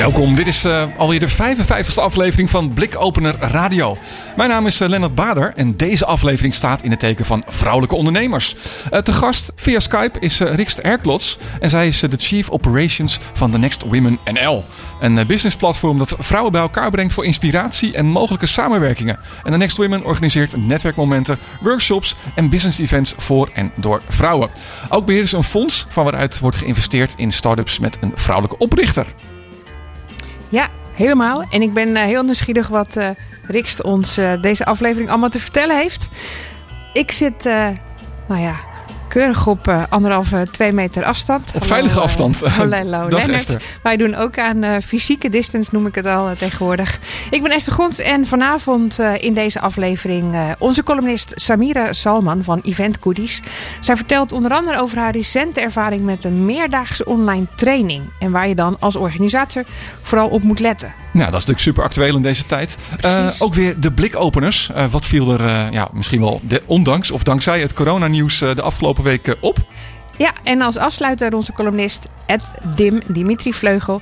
[0.00, 3.98] Welkom, dit is uh, alweer de 55e aflevering van Blikopener Radio.
[4.36, 7.94] Mijn naam is uh, Lennart Bader en deze aflevering staat in het teken van vrouwelijke
[7.94, 8.56] ondernemers.
[8.92, 13.18] Uh, te gast via Skype is uh, Rikst Erklots en zij is de Chief Operations
[13.32, 14.64] van The Next Women NL.
[15.00, 19.18] Een businessplatform dat vrouwen bij elkaar brengt voor inspiratie en mogelijke samenwerkingen.
[19.44, 24.50] En The Next Women organiseert netwerkmomenten, workshops en business events voor en door vrouwen.
[24.88, 29.06] Ook beheren ze een fonds van waaruit wordt geïnvesteerd in start-ups met een vrouwelijke oprichter.
[30.50, 31.44] Ja, helemaal.
[31.50, 33.08] En ik ben uh, heel nieuwsgierig wat uh,
[33.42, 36.08] Rikst ons uh, deze aflevering allemaal te vertellen heeft.
[36.92, 37.44] Ik zit,
[38.28, 38.54] nou ja,
[39.10, 41.42] keurig op uh, anderhalve, twee meter afstand.
[41.46, 42.42] Op hallo, veilige afstand.
[42.42, 43.08] Uh, hallo.
[43.82, 46.98] Wij doen ook aan uh, fysieke distance, noem ik het al tegenwoordig.
[47.30, 52.98] Ik ben Esther Gons en vanavond in deze aflevering onze columnist Samira Salman van Event
[53.00, 53.42] Goodies.
[53.80, 58.02] Zij vertelt onder andere over haar recente ervaring met een meerdaagse online training.
[58.18, 59.64] En waar je dan als organisator
[60.02, 60.92] vooral op moet letten.
[61.12, 62.76] Nou, dat is natuurlijk super actueel in deze tijd.
[63.04, 64.70] Uh, ook weer de blikopeners.
[64.76, 68.62] Uh, wat viel er uh, ja, misschien wel de, ondanks of dankzij het coronanieuws de
[68.62, 69.58] afgelopen weken op?
[70.16, 72.42] Ja, en als afsluiter onze columnist Ed
[72.74, 74.00] Dim, Dimitri Vleugel,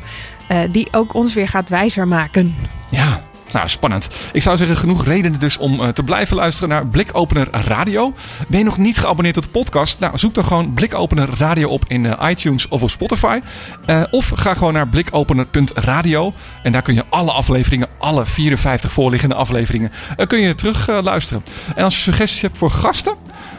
[0.71, 2.57] die ook ons weer gaat wijzer maken.
[2.89, 4.09] Ja, nou, spannend.
[4.33, 8.15] Ik zou zeggen, genoeg redenen dus om uh, te blijven luisteren naar Blikopener Radio.
[8.49, 10.01] Ben je nog niet geabonneerd op de podcast?
[10.01, 13.41] Nou, zoek dan gewoon Blikopener Radio op in uh, iTunes of op Spotify.
[13.87, 16.33] Uh, of ga gewoon naar blikopener.radio.
[16.63, 19.93] En daar kun je alle afleveringen, alle 54 voorliggende afleveringen,
[20.27, 21.45] kun je terug luisteren.
[21.75, 23.15] En als je suggesties hebt voor gasten,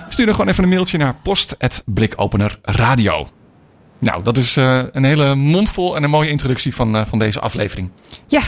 [0.09, 3.27] stuur dan gewoon even een mailtje naar post.blikopenerradio.
[3.99, 7.91] Nou, dat is een hele mondvol en een mooie introductie van, van deze aflevering.
[8.27, 8.41] Ja,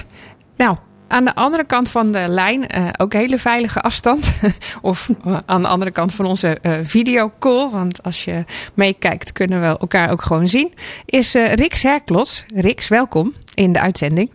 [0.57, 0.77] nou,
[1.11, 4.31] aan de andere kant van de lijn, uh, ook hele veilige afstand.
[4.81, 7.69] of uh, aan de andere kant van onze uh, videocall.
[7.69, 10.73] Want als je meekijkt, kunnen we elkaar ook gewoon zien.
[11.05, 12.45] Is Rix Herklots.
[12.55, 14.31] Rix, welkom in de uitzending.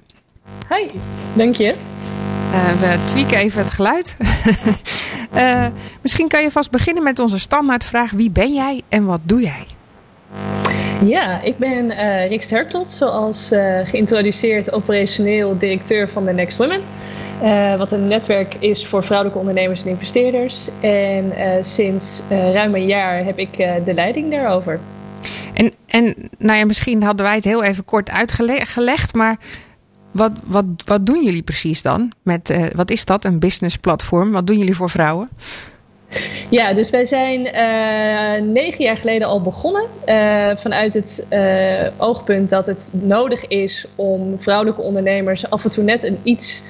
[0.68, 0.90] Hi,
[1.34, 1.74] dank je.
[2.80, 4.16] we tweaken even het geluid.
[6.02, 9.66] misschien kan je vast beginnen met onze standaardvraag: wie ben jij en wat doe jij?
[11.04, 16.80] Ja, ik ben uh, Rick Herklot, zoals uh, geïntroduceerd operationeel directeur van The Next Women.
[17.42, 20.68] Uh, wat een netwerk is voor vrouwelijke ondernemers en investeerders.
[20.80, 21.32] En
[21.64, 24.80] sinds ruim een jaar heb ik de leiding daarover.
[25.54, 29.36] En, en nou ja, misschien hadden wij het heel even kort uitgelegd, maar
[30.10, 32.12] wat, wat, wat doen jullie precies dan?
[32.22, 34.32] Met, wat is dat, een business platform?
[34.32, 35.28] Wat doen jullie voor vrouwen?
[36.50, 39.86] Ja, dus wij zijn uh, negen jaar geleden al begonnen.
[40.06, 45.84] Uh, vanuit het uh, oogpunt dat het nodig is om vrouwelijke ondernemers af en toe
[45.84, 46.62] net een iets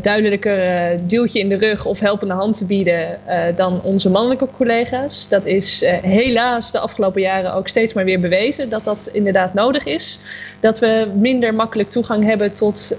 [0.00, 3.18] duidelijker duwtje in de rug of helpende hand te bieden
[3.54, 5.26] dan onze mannelijke collega's.
[5.28, 9.84] Dat is helaas de afgelopen jaren ook steeds maar weer bewezen dat dat inderdaad nodig
[9.84, 10.18] is
[10.60, 12.96] dat we minder makkelijk toegang hebben tot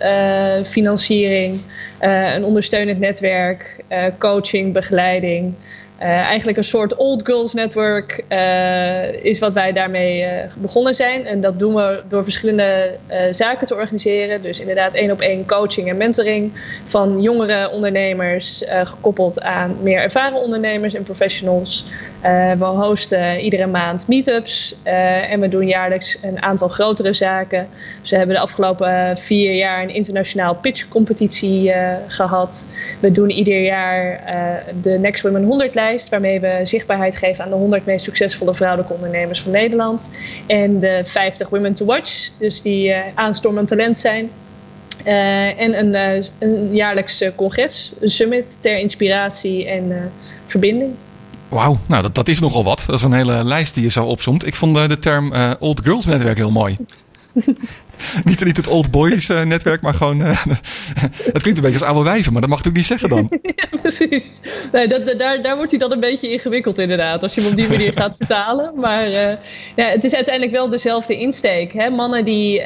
[0.65, 1.61] financiering,
[1.99, 3.83] een ondersteunend netwerk,
[4.19, 5.53] coaching, begeleiding.
[6.01, 11.25] Uh, eigenlijk een soort old girls network uh, is wat wij daarmee uh, begonnen zijn.
[11.25, 12.97] En dat doen we door verschillende
[13.31, 14.41] zaken te organiseren.
[14.41, 16.51] Dus inderdaad één op één coaching en mentoring
[16.85, 21.85] van jongere ondernemers, gekoppeld aan meer ervaren ondernemers en professionals.
[22.57, 27.67] we hosten iedere maand meetups en we doen jaarlijks een aantal grotere zaken.
[28.01, 31.73] Dus we hebben de afgelopen vier jaar een internationaal pitch competitie
[32.07, 32.67] gehad.
[32.99, 34.23] We doen ieder jaar
[34.81, 38.93] de Next Women 100 lijst waarmee we zichtbaarheid geven aan de 100 meest succesvolle vrouwelijke
[38.93, 40.11] ondernemers van Nederland.
[40.47, 44.29] En de 50 Women to Watch, dus die uh, aanstormend talent zijn.
[45.05, 50.11] Uh, en een, uh, een jaarlijks congres, een summit ter inspiratie en
[50.47, 50.93] verbinding.
[51.49, 52.83] Wauw, nou dat, dat is nogal wat.
[52.87, 54.45] Dat is een hele lijst die je zo opzomt.
[54.45, 56.77] Ik vond de term Old Girls Netwerk heel mooi.
[58.25, 60.21] niet, niet het old boys uh, netwerk, maar gewoon.
[60.21, 60.27] Uh,
[61.33, 63.27] het klinkt een beetje als oude wijven, maar dat mag ik niet zeggen dan.
[63.41, 64.41] ja, precies.
[64.71, 67.23] Nee, dat, daar, daar wordt hij dan een beetje ingewikkeld, inderdaad.
[67.23, 68.71] Als je hem op die manier gaat vertalen.
[68.75, 69.13] Maar uh,
[69.75, 71.73] ja, het is uiteindelijk wel dezelfde insteek.
[71.73, 71.89] Hè?
[71.89, 72.61] Mannen die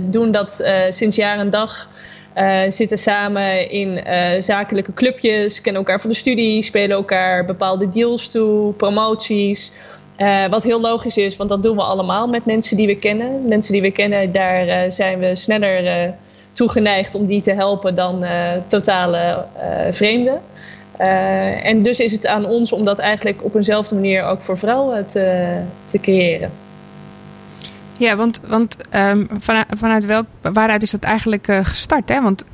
[0.00, 1.88] doen dat sinds jaar en dag.
[2.36, 7.90] Uh, zitten samen in uh, zakelijke clubjes, kennen elkaar van de studie, spelen elkaar bepaalde
[7.90, 9.72] deals toe, promoties.
[10.22, 13.48] Uh, wat heel logisch is, want dat doen we allemaal met mensen die we kennen.
[13.48, 16.12] Mensen die we kennen, daar uh, zijn we sneller uh,
[16.52, 18.24] toegeneigd om die te helpen dan
[18.66, 19.46] totale
[19.90, 20.40] vreemden.
[21.62, 25.06] en dus is het aan ons om dat eigenlijk op eenzelfde manier ook voor vrouwen
[25.06, 26.50] te, te creëren.
[27.98, 32.08] Ja, want, want um, vanuit, vanuit welk, waaruit is dat eigenlijk gestart?
[32.08, 32.22] Hè?
[32.22, 32.44] Want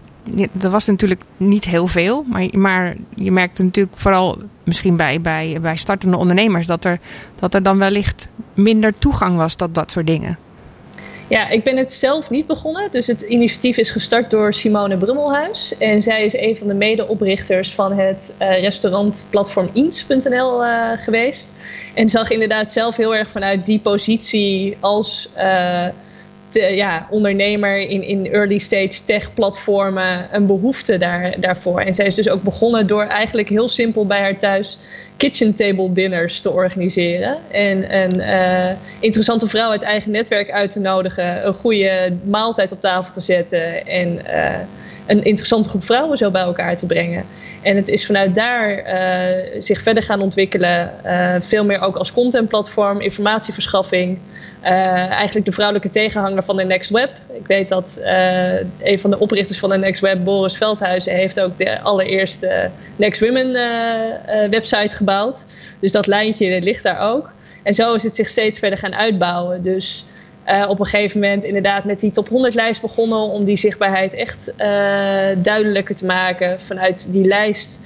[0.61, 5.59] er was natuurlijk niet heel veel, maar, maar je merkte natuurlijk vooral misschien bij, bij,
[5.61, 6.99] bij startende ondernemers dat er,
[7.35, 10.39] dat er dan wellicht minder toegang was tot dat soort dingen.
[11.29, 12.91] Ja, ik ben het zelf niet begonnen.
[12.91, 15.75] Dus het initiatief is gestart door Simone Brummelhuis.
[15.79, 21.53] En zij is een van de medeoprichters van het uh, restaurantplatform eh, geweest.
[21.95, 25.87] En zag inderdaad zelf heel erg vanuit die positie als uh,
[26.53, 31.81] ja, ondernemer in, in early stage tech platformen een behoefte daar, daarvoor.
[31.81, 34.79] En zij is dus ook begonnen door eigenlijk heel simpel bij haar thuis
[35.19, 37.39] kitchen table dinners te organiseren.
[37.51, 42.81] En een uh, interessante vrouw uit eigen netwerk uit te nodigen, een goede maaltijd op
[42.81, 44.55] tafel te zetten en uh,
[45.07, 47.25] een interessante groep vrouwen zo bij elkaar te brengen.
[47.63, 50.93] En het is vanuit daar uh, zich verder gaan ontwikkelen,
[51.41, 54.19] veel meer ook als contentplatform, informatieverschaffing.
[54.63, 57.11] Eigenlijk de vrouwelijke tegenhanger van de Next Web.
[57.33, 58.01] Ik weet dat
[58.83, 63.21] een van de oprichters van de Next Web, Boris Veldhuizen, heeft ook de allereerste Next
[63.21, 63.53] Women
[64.51, 65.08] website gebouwd.
[65.81, 67.31] Dus dat lijntje ligt daar ook.
[67.63, 69.63] En zo is het zich steeds verder gaan uitbouwen.
[69.63, 70.05] Dus
[70.69, 74.53] op een gegeven moment inderdaad met die top 100 lijst begonnen om die zichtbaarheid echt
[75.43, 77.81] duidelijker te maken vanuit die lijst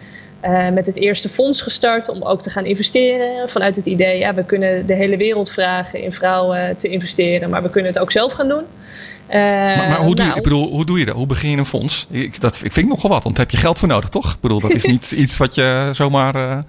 [0.45, 3.49] uh, met het eerste fonds gestart om ook te gaan investeren.
[3.49, 7.63] Vanuit het idee, ja, we kunnen de hele wereld vragen in vrouwen te investeren, maar
[7.63, 8.65] we kunnen het ook zelf gaan doen.
[9.29, 11.15] Maar, maar, hoe, doe je, nou, ik bedoel, hoe doe je dat?
[11.15, 12.07] Hoe begin je een fonds?
[12.11, 14.33] Ik, dat, ik vind nogal wat, want daar heb je geld voor nodig, toch?
[14.33, 16.65] Ik bedoel, dat is niet iets wat je zomaar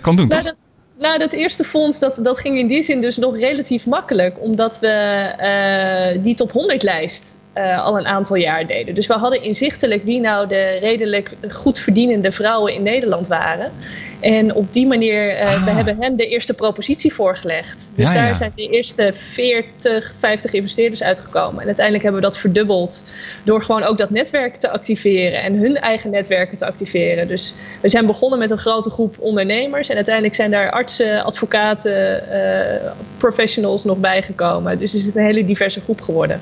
[0.00, 0.50] kan doen, nou, toch?
[0.50, 0.54] Dat,
[0.98, 4.40] nou, dat eerste fonds, dat, dat ging in die zin dus nog relatief makkelijk.
[4.40, 8.94] Omdat we die top 100 lijst uh, al een aantal jaar deden.
[8.94, 13.72] Dus we hadden inzichtelijk wie nou de redelijk goed verdienende vrouwen in Nederland waren.
[14.20, 15.64] En op die manier, uh, ah.
[15.64, 17.90] we hebben hen de eerste propositie voorgelegd.
[17.94, 18.34] Dus ja, daar ja.
[18.34, 21.60] zijn de eerste 40, 50 investeerders uitgekomen.
[21.60, 23.04] En uiteindelijk hebben we dat verdubbeld
[23.44, 27.28] door gewoon ook dat netwerk te activeren en hun eigen netwerken te activeren.
[27.28, 32.22] Dus we zijn begonnen met een grote groep ondernemers en uiteindelijk zijn daar artsen, advocaten,
[32.32, 34.78] uh, professionals nog bijgekomen.
[34.78, 36.40] Dus het is een hele diverse groep geworden.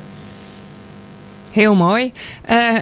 [1.56, 2.12] Heel mooi.
[2.50, 2.76] Uh,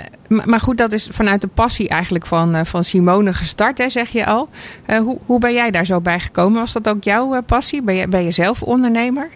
[0.45, 4.09] maar goed, dat is vanuit de passie eigenlijk van, uh, van Simone gestart, hè, zeg
[4.09, 4.49] je al.
[4.87, 6.61] Uh, hoe, hoe ben jij daar zo bij gekomen?
[6.61, 7.83] Was dat ook jouw passie?
[7.83, 9.31] Ben je, ben je zelf ondernemer?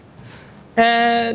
[0.79, 0.85] Uh,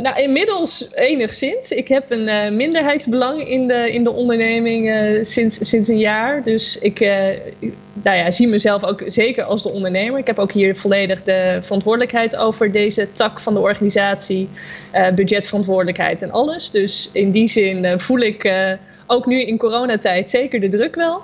[0.00, 1.70] nou, inmiddels enigszins.
[1.70, 6.43] Ik heb een uh, minderheidsbelang in de, in de onderneming uh, sinds, sinds een jaar.
[6.43, 7.00] Dus ik
[8.02, 10.19] nou ja, zie mezelf ook zeker als de ondernemer.
[10.19, 14.49] Ik heb ook hier volledig de verantwoordelijkheid over deze tak van de organisatie.
[15.14, 16.70] budgetverantwoordelijkheid en alles.
[16.70, 18.52] Dus in die zin voel ik
[19.06, 21.23] ook nu in coronatijd zeker de druk wel.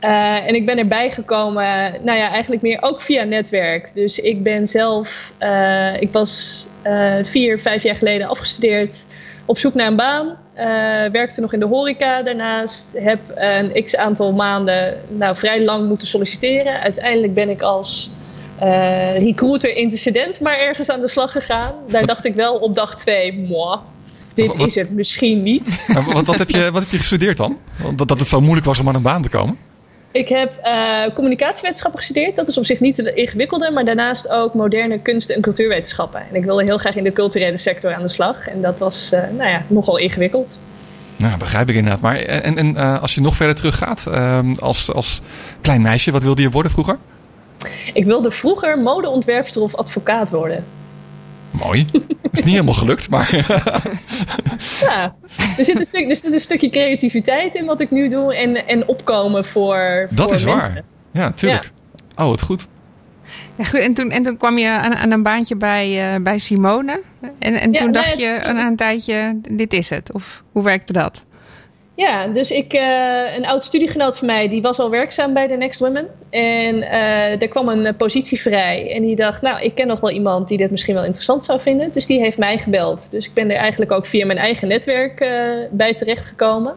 [0.00, 3.90] Uh, en ik ben erbij gekomen, nou ja, eigenlijk meer ook via netwerk.
[3.94, 9.06] Dus ik ben zelf, uh, ik was uh, vier, vijf jaar geleden afgestudeerd,
[9.44, 10.36] op zoek naar een baan.
[11.12, 12.92] werkte nog in de horeca daarnaast.
[12.98, 16.80] Heb een x aantal maanden, nou vrij lang moeten solliciteren.
[16.80, 18.10] Uiteindelijk ben ik als
[19.18, 21.74] recruiter incident maar ergens aan de slag gegaan.
[21.88, 23.78] Daar dacht ik wel op dag twee, moi,
[24.34, 25.86] dit is het misschien niet.
[26.12, 27.58] Wat, wat, heb je, wat heb je gestudeerd dan?
[27.96, 29.68] Dat, dat het zo moeilijk was om aan een baan te komen?
[30.12, 32.36] Ik heb uh, communicatiewetenschappen gestudeerd.
[32.36, 36.20] Dat is op zich niet de ingewikkelde, maar daarnaast ook moderne kunst- en cultuurwetenschappen.
[36.28, 38.48] En ik wilde heel graag in de culturele sector aan de slag.
[38.48, 40.58] En dat was uh, nou ja, nogal ingewikkeld.
[41.16, 42.00] Nou, begrijp ik inderdaad.
[42.00, 45.20] Maar en, en uh, als je nog verder teruggaat, ehm, als, als
[45.60, 46.98] klein meisje, wat wilde je worden vroeger?
[47.92, 50.64] Ik wilde vroeger modeontwerpster of advocaat worden.
[51.50, 51.86] Mooi.
[52.22, 53.30] Het is niet helemaal gelukt, maar.
[54.80, 55.14] ja,
[55.56, 58.66] er zit, een stuk, er zit een stukje creativiteit in wat ik nu doe en,
[58.66, 60.08] en opkomen voor.
[60.10, 60.72] Dat voor is mensen.
[60.72, 60.82] waar.
[61.12, 61.70] Ja, tuurlijk.
[62.16, 62.24] Ja.
[62.24, 62.66] Oh, wat goed.
[63.54, 63.80] Ja, goed.
[63.80, 67.00] En, toen, en toen kwam je aan, aan een baantje bij, uh, bij Simone.
[67.38, 70.12] En, en toen dacht je aan een tijdje: dit is het.
[70.12, 71.24] Of hoe werkte dat?
[72.00, 75.56] Ja, dus ik, uh, een oud studiegenoot van mij, die was al werkzaam bij de
[75.56, 76.08] Next Women.
[76.30, 78.94] En uh, er kwam een uh, positie vrij.
[78.94, 81.60] En die dacht, nou, ik ken nog wel iemand die dit misschien wel interessant zou
[81.60, 81.92] vinden.
[81.92, 83.10] Dus die heeft mij gebeld.
[83.10, 85.18] Dus ik ben er eigenlijk ook via mijn eigen netwerk
[85.70, 86.74] bij terechtgekomen.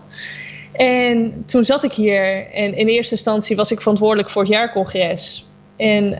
[0.73, 5.45] En toen zat ik hier en in eerste instantie was ik verantwoordelijk voor het jaarcongres.
[5.77, 6.19] En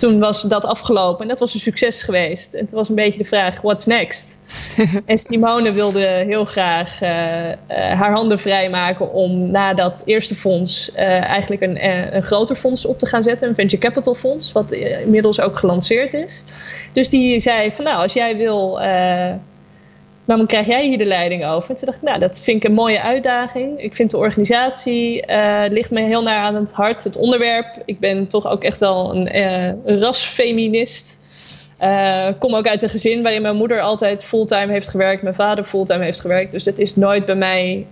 [0.00, 2.54] toen was dat afgelopen en dat was een succes geweest.
[2.54, 4.38] En toen was een beetje de vraag, what's next?
[5.06, 7.08] en Simone wilde heel graag uh,
[7.48, 12.84] uh, haar handen vrijmaken om na dat eerste fonds uh, eigenlijk een, een groter fonds
[12.84, 13.48] op te gaan zetten.
[13.48, 16.44] Een venture capital fonds, wat inmiddels ook gelanceerd is.
[16.92, 18.80] Dus die zei van nou, als jij wil
[20.30, 21.70] waarom krijg jij hier de leiding over?
[21.70, 23.80] En toen dacht ik, nou, dat vind ik een mooie uitdaging.
[23.80, 27.82] Ik vind de organisatie, uh, ligt me heel naar aan het hart, het onderwerp.
[27.84, 29.36] Ik ben toch ook echt wel een,
[29.84, 31.18] een rasfeminist.
[31.80, 35.64] Uh, kom ook uit een gezin waarin mijn moeder altijd fulltime heeft gewerkt, mijn vader
[35.64, 36.52] fulltime heeft gewerkt.
[36.52, 37.86] Dus het is nooit bij mij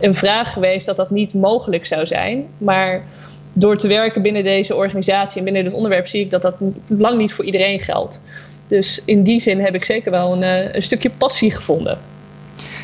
[0.00, 2.46] een vraag geweest dat dat niet mogelijk zou zijn.
[2.58, 3.04] Maar
[3.52, 6.56] door te werken binnen deze organisatie en binnen dit onderwerp zie ik dat dat
[6.86, 8.20] lang niet voor iedereen geldt.
[8.68, 11.98] Dus in die zin heb ik zeker wel een, eh, een stukje passie gevonden.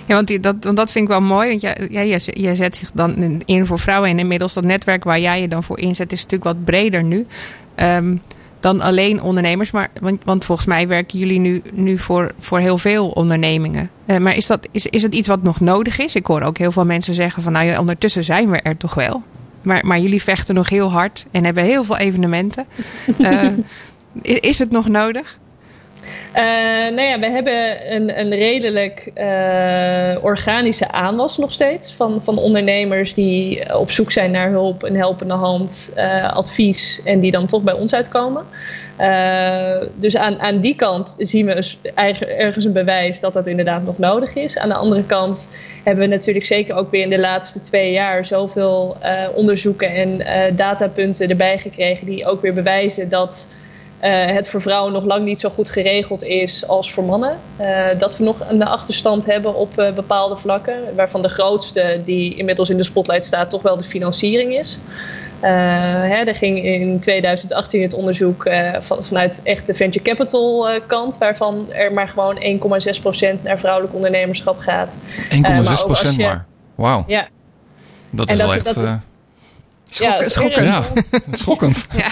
[0.06, 1.48] Ja, want dat, want dat vind ik wel mooi.
[1.48, 4.10] Want jij, jij, jij zet zich dan in voor vrouwen.
[4.10, 7.26] En inmiddels dat netwerk waar jij je dan voor inzet, is natuurlijk wat breder nu.
[7.76, 8.20] Um,
[8.64, 9.70] dan alleen ondernemers.
[9.70, 13.90] Maar, want, want, volgens mij werken jullie nu, nu voor, voor heel veel ondernemingen.
[14.06, 16.14] Uh, maar is, dat, is, is het iets wat nog nodig is?
[16.14, 18.94] Ik hoor ook heel veel mensen zeggen van nou ja, ondertussen zijn we er toch
[18.94, 19.22] wel.
[19.62, 22.66] Maar, maar jullie vechten nog heel hard en hebben heel veel evenementen.
[23.18, 23.48] Uh,
[24.22, 25.38] is het nog nodig?
[26.34, 26.40] Uh,
[26.94, 33.14] nou ja, we hebben een, een redelijk uh, organische aanwas nog steeds van, van ondernemers
[33.14, 35.92] die op zoek zijn naar hulp, een helpende hand,
[36.30, 38.44] advies en die dan toch bij ons uitkomen.
[39.94, 41.78] dus aan, aan die kant zien we dus
[42.36, 44.58] ergens een bewijs dat dat inderdaad nog nodig is.
[44.58, 45.48] Aan de andere kant
[45.84, 48.96] hebben we natuurlijk zeker ook weer in de laatste twee jaar zoveel
[49.34, 53.46] onderzoeken en datapunten erbij gekregen die ook weer bewijzen dat
[54.10, 57.38] het voor vrouwen nog lang niet zo goed geregeld is als voor mannen.
[57.60, 62.34] Uh, dat we nog een achterstand hebben op uh, bepaalde vlakken, waarvan de grootste die
[62.36, 64.78] inmiddels in de spotlight staat toch wel de financiering is.
[65.40, 71.72] Hè, er ging in 2018 het onderzoek van, vanuit echt de venture capital kant, waarvan
[71.72, 72.60] er maar gewoon
[73.38, 74.98] 1,6% naar vrouwelijk ondernemerschap gaat.
[74.98, 76.46] 1,6% maar, maar.
[76.74, 77.04] Wauw.
[77.06, 77.28] Ja.
[78.10, 78.74] Dat is wel echt...
[78.74, 78.98] Dat,
[79.94, 80.66] Schok, schokkend.
[80.66, 80.82] Ja,
[81.32, 81.86] schokkend.
[81.96, 82.08] ja.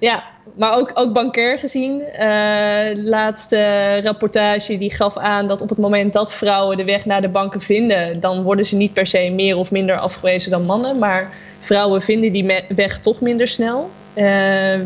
[0.00, 0.24] Ja,
[0.56, 2.00] maar ook, ook bankair gezien.
[2.00, 7.20] Uh, laatste rapportage die gaf aan dat op het moment dat vrouwen de weg naar
[7.20, 10.98] de banken vinden, dan worden ze niet per se meer of minder afgewezen dan mannen.
[10.98, 13.90] Maar vrouwen vinden die weg toch minder snel.
[14.14, 14.24] Uh,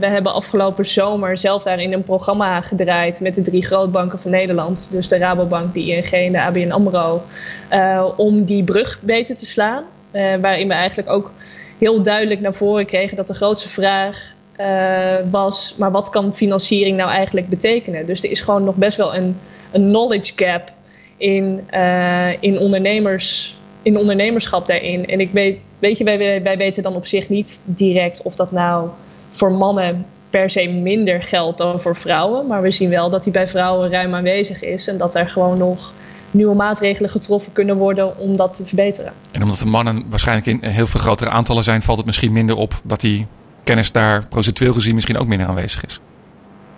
[0.01, 4.89] we hebben afgelopen zomer zelf daarin een programma gedraaid met de drie grootbanken van Nederland.
[4.91, 7.23] Dus de Rabobank, de ING en de ABN AMRO.
[7.73, 9.85] Uh, om die brug beter te slaan.
[10.41, 11.33] waarin we eigenlijk ook
[11.79, 16.97] heel duidelijk naar voren kregen dat de grootste vraag uh, was, maar wat kan financiering
[16.97, 18.07] nou eigenlijk betekenen?
[18.07, 19.37] Dus er is gewoon nog best wel een,
[19.73, 20.73] een knowledge gap
[21.17, 25.07] in, uh, in, ondernemers, in ondernemerschap daarin.
[25.07, 28.53] En ik weet, weet je, wij, wij weten dan op zich niet direct of dat
[28.53, 28.89] nou
[29.31, 32.47] voor mannen per se minder geldt dan voor vrouwen.
[32.47, 35.59] Maar we zien wel dat die bij vrouwen ruim aanwezig is en dat er gewoon
[35.59, 35.93] nog
[36.31, 39.13] nieuwe maatregelen getroffen kunnen worden om dat te verbeteren.
[39.33, 42.57] En omdat de mannen waarschijnlijk in heel veel grotere aantallen zijn, valt het misschien minder
[42.57, 43.27] op dat die
[43.65, 46.01] kennis daar procentueel gezien misschien ook minder aanwezig is.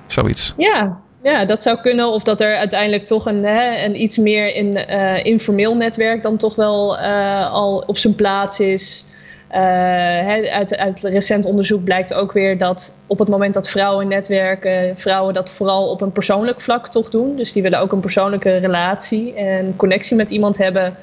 [0.07, 0.55] Zoiets.
[0.57, 2.09] Ja, ja, dat zou kunnen.
[2.09, 6.37] Of dat er uiteindelijk toch een, hè, een iets meer in, uh, informeel netwerk dan
[6.37, 9.05] toch wel uh, al op zijn plaats is.
[9.51, 14.09] Uh, hè, uit, uit recent onderzoek blijkt ook weer dat op het moment dat vrouwen
[14.09, 17.37] netwerken, vrouwen dat vooral op een persoonlijk vlak toch doen.
[17.37, 20.97] Dus die willen ook een persoonlijke relatie en connectie met iemand hebben.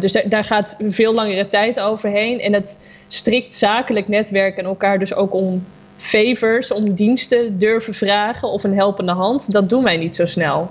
[0.00, 2.40] dus daar, gaat veel langere tijd overheen.
[2.40, 5.64] En het strikt zakelijk netwerk en elkaar dus ook om
[5.96, 10.70] favors, om diensten durven vragen of een helpende hand, dat doen wij niet zo snel.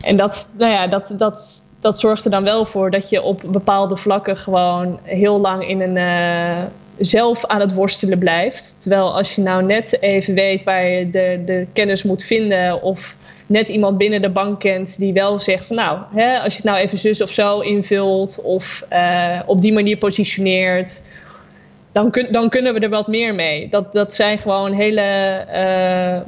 [0.00, 3.42] En dat, nou ja, dat, dat, dat zorgt er dan wel voor dat je op
[3.46, 6.64] bepaalde vlakken gewoon heel lang in een uh,
[6.98, 8.76] zelf aan het worstelen blijft.
[8.80, 13.16] Terwijl als je nou net even weet waar je de, de kennis moet vinden of
[13.46, 16.70] net iemand binnen de bank kent die wel zegt van nou, hè, als je het
[16.70, 21.02] nou even zus of zo invult of uh, op die manier positioneert,
[21.92, 23.68] dan, kun, dan kunnen we er wat meer mee.
[23.68, 26.20] Dat, dat zijn gewoon hele, uh,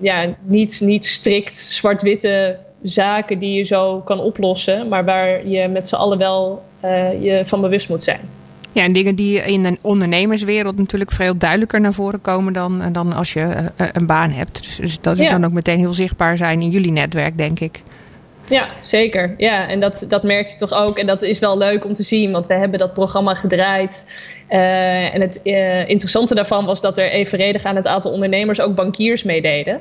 [0.00, 5.88] ja, niet, niet strikt zwart-witte zaken die je zo kan oplossen, maar waar je met
[5.88, 8.20] z'n allen wel uh, je van bewust moet zijn.
[8.72, 13.12] Ja, en dingen die in een ondernemerswereld natuurlijk veel duidelijker naar voren komen dan, dan
[13.12, 14.62] als je uh, een baan hebt.
[14.64, 15.30] Dus, dus dat is ja.
[15.30, 17.82] dan ook meteen heel zichtbaar zijn in jullie netwerk, denk ik.
[18.48, 19.34] Ja, zeker.
[19.36, 20.98] Ja, en dat, dat merk je toch ook.
[20.98, 24.06] En dat is wel leuk om te zien, want we hebben dat programma gedraaid.
[24.50, 28.74] Uh, en het uh, interessante daarvan was dat er evenredig aan het aantal ondernemers ook
[28.74, 29.80] bankiers meededen.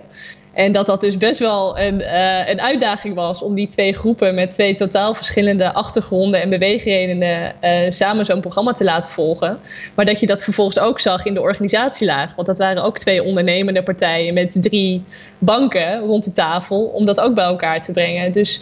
[0.54, 4.36] En dat dat dus best wel een, uh, een uitdaging was om die twee groepen
[4.36, 9.60] met twee totaal verschillende achtergronden en beweegredenen uh, samen zo'n programma te laten volgen.
[9.96, 12.36] Maar dat je dat vervolgens ook zag in de organisatielaag.
[12.36, 15.04] Want dat waren ook twee ondernemende partijen met drie
[15.38, 18.32] banken rond de tafel om dat ook bij elkaar te brengen.
[18.32, 18.62] Dus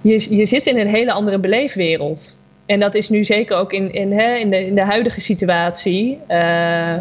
[0.00, 2.40] je, je zit in een hele andere beleefwereld.
[2.66, 6.18] En dat is nu zeker ook in, in, hè, in, de, in de huidige situatie.
[6.28, 6.98] Uh,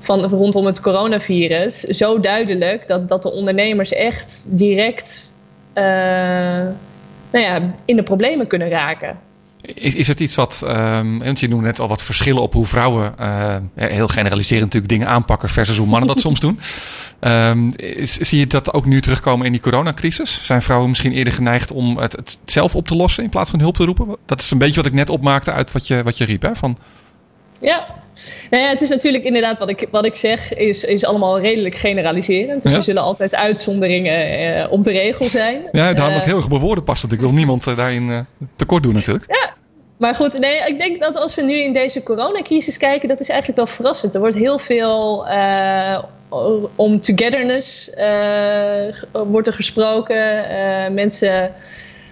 [0.00, 5.32] van rondom het coronavirus zo duidelijk dat, dat de ondernemers echt direct
[7.30, 9.18] nou ja, in de problemen kunnen raken.
[9.62, 12.66] Is, is het iets wat, um, want je noemde net al wat verschillen op hoe
[12.66, 16.60] vrouwen, uh, heel generaliserend natuurlijk, dingen aanpakken versus hoe mannen dat soms doen.
[17.20, 20.44] Um, is, zie je dat ook nu terugkomen in die coronacrisis?
[20.44, 23.60] Zijn vrouwen misschien eerder geneigd om het, het, zelf op te lossen in plaats van
[23.60, 24.16] hulp te roepen?
[24.26, 26.42] Dat is een beetje wat ik net opmaakte uit wat je, wat je riep.
[26.42, 26.56] Hè?
[26.56, 26.78] Van...
[27.60, 27.86] Ja.
[28.50, 31.74] Nou ja, het is natuurlijk inderdaad wat ik, wat ik zeg, is, is allemaal redelijk
[31.74, 32.62] generaliserend.
[32.62, 35.62] Dus er zullen altijd uitzonderingen uh, op de regel zijn.
[35.72, 37.12] Ja, daarom uh, ook heel erg bij woorden past.
[37.12, 38.26] Ik wil niemand uh, daarin
[38.56, 39.24] tekort doen natuurlijk.
[39.28, 39.54] Ja,
[39.96, 43.28] maar goed, nee, ik denk dat als we nu in deze coronacrisis kijken, dat is
[43.28, 44.14] eigenlijk wel verrassend.
[44.14, 45.26] Er wordt heel veel
[46.76, 47.90] om togetherness
[49.12, 50.44] wordt er gesproken.
[50.94, 51.52] mensen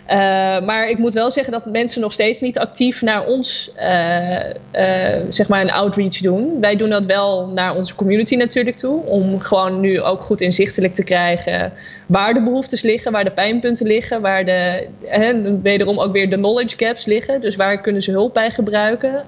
[0.08, 0.14] uh,
[0.60, 4.36] maar ik moet wel zeggen dat mensen nog steeds niet actief naar ons uh,
[4.72, 6.60] uh, zeg maar een outreach doen.
[6.60, 9.02] Wij doen dat wel naar onze community natuurlijk toe.
[9.04, 11.72] Om gewoon nu ook goed inzichtelijk te krijgen
[12.06, 16.36] waar de behoeftes liggen, waar de pijnpunten liggen, waar de, hè, wederom ook weer de
[16.36, 17.40] knowledge gaps liggen.
[17.40, 19.24] Dus waar kunnen ze hulp bij gebruiken.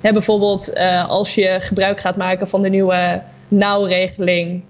[0.00, 0.76] Hè, bijvoorbeeld
[1.08, 4.62] als je gebruik gaat maken van de nieuwe nauwregeling.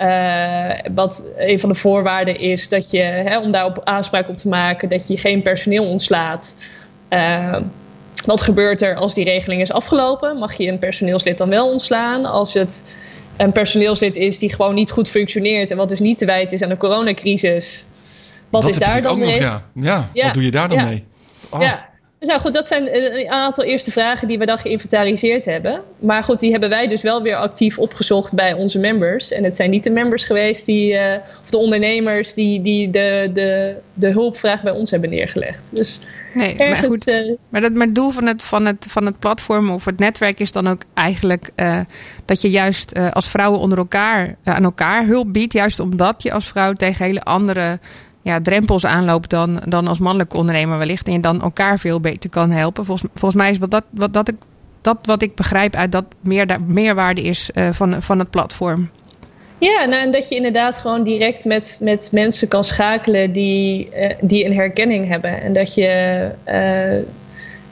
[0.00, 4.48] Uh, wat een van de voorwaarden is dat je, hè, om daarop aanspraak op te
[4.48, 6.54] maken, dat je geen personeel ontslaat.
[7.10, 7.56] Uh,
[8.26, 10.38] wat gebeurt er als die regeling is afgelopen?
[10.38, 12.24] Mag je een personeelslid dan wel ontslaan?
[12.24, 12.96] Als het
[13.36, 16.62] een personeelslid is die gewoon niet goed functioneert en wat dus niet te wijten is
[16.62, 17.84] aan de coronacrisis.
[18.50, 19.40] Wat dat is daar dan mee?
[19.40, 20.08] Nog, ja.
[20.12, 20.24] ja.
[20.24, 20.84] wat doe je daar dan ja.
[20.84, 21.04] mee?
[21.50, 21.60] Oh.
[21.60, 21.88] Ja,
[22.26, 25.82] nou goed, dat zijn een aantal eerste vragen die we dan geïnventariseerd hebben.
[25.98, 29.32] Maar goed, die hebben wij dus wel weer actief opgezocht bij onze members.
[29.32, 33.30] En het zijn niet de members geweest die, uh, of de ondernemers die, die de,
[33.34, 35.70] de, de hulpvraag bij ons hebben neergelegd.
[35.72, 35.98] Dus
[36.34, 37.08] nee, ergens, maar goed.
[37.08, 39.98] Uh, maar, dat, maar het doel van het, van, het, van het platform of het
[39.98, 41.80] netwerk is dan ook eigenlijk uh,
[42.24, 45.52] dat je juist als vrouwen onder elkaar aan elkaar hulp biedt.
[45.52, 47.78] Juist omdat je als vrouw tegen hele andere
[48.24, 51.06] ja, drempels aanloopt dan, dan als mannelijke ondernemer wellicht.
[51.06, 52.84] En je dan elkaar veel beter kan helpen.
[52.84, 54.36] Volgens, volgens mij is wat dat, wat, dat ik,
[54.80, 58.90] dat wat ik begrijp uit dat meer, meerwaarde is uh, van, van het platform.
[59.58, 64.14] Ja, nou, en dat je inderdaad gewoon direct met, met mensen kan schakelen die, uh,
[64.20, 65.42] die een herkenning hebben.
[65.42, 67.06] En dat je uh,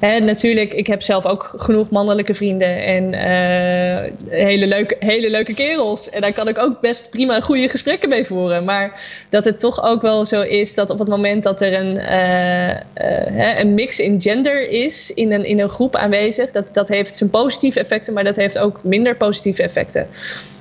[0.03, 6.11] Natuurlijk, ik heb zelf ook genoeg mannelijke vrienden en uh, hele, leuke, hele leuke kerels.
[6.11, 8.65] En daar kan ik ook best prima goede gesprekken mee voeren.
[8.65, 11.97] Maar dat het toch ook wel zo is dat op het moment dat er een,
[11.97, 16.89] uh, uh, een mix in gender is in een, in een groep aanwezig, dat, dat
[16.89, 20.07] heeft zijn positieve effecten, maar dat heeft ook minder positieve effecten.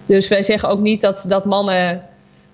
[0.06, 2.02] Dus wij zeggen ook niet dat, dat mannen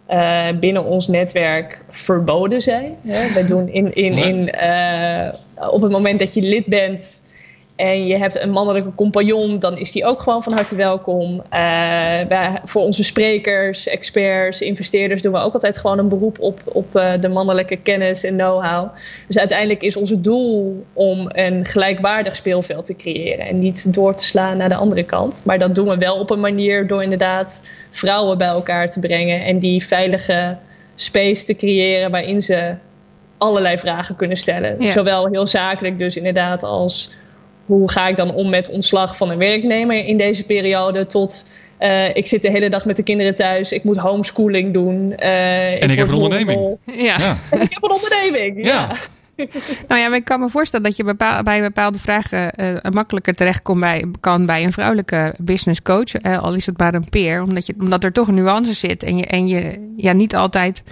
[0.10, 2.96] uh, binnen ons netwerk verboden zijn.
[3.08, 3.34] Hè.
[3.34, 5.34] Wij doen in, in, in, uh,
[5.72, 7.22] op het moment dat je lid bent
[7.78, 11.34] en je hebt een mannelijke compagnon, dan is die ook gewoon van harte welkom.
[11.34, 11.42] Uh,
[12.28, 16.92] wij, voor onze sprekers, experts, investeerders doen we ook altijd gewoon een beroep op, op
[17.22, 18.90] de mannelijke kennis en know-how.
[19.28, 24.24] Dus uiteindelijk is ons doel om een gelijkwaardig speelveld te creëren en niet door te
[24.24, 25.42] slaan naar de andere kant.
[25.46, 29.46] Maar dat doen we wel op een manier door inderdaad vrouwen bij elkaar te brengen
[29.46, 30.58] en die veilige
[30.96, 32.76] space te creëren waarin ze
[33.38, 34.92] allerlei vragen kunnen stellen.
[34.92, 37.12] Zowel heel zakelijk dus inderdaad als
[37.68, 41.46] hoe ga ik dan om met ontslag van een werknemer in deze periode tot
[41.80, 43.72] uh, ik zit de hele dag met de kinderen thuis.
[43.72, 45.14] Ik moet homeschooling doen.
[45.20, 46.78] Uh, en ik, heb een onderneming.
[46.84, 47.18] Ja.
[47.18, 47.38] ja.
[47.50, 48.66] En ik heb een onderneming.
[48.66, 48.96] ja.
[49.88, 53.80] nou ja, ik kan me voorstellen dat je bepaal, bij bepaalde vragen uh, makkelijker terecht
[53.80, 56.24] bij, kan bij een vrouwelijke business coach.
[56.24, 57.42] Uh, al is het maar een peer.
[57.42, 59.04] Omdat, je, omdat er toch een nuance zit.
[59.04, 60.84] En je, en je ja, niet altijd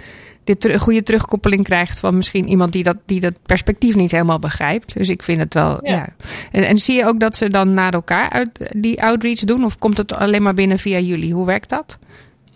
[0.46, 4.96] de goede terugkoppeling krijgt van misschien iemand die dat, die dat perspectief niet helemaal begrijpt.
[4.96, 5.78] Dus ik vind het wel.
[5.82, 6.08] Ja.
[6.52, 9.64] En, en, zie je ook dat ze dan naar elkaar uit die outreach doen?
[9.64, 11.32] Of komt het alleen maar binnen via jullie?
[11.32, 11.98] Hoe werkt dat?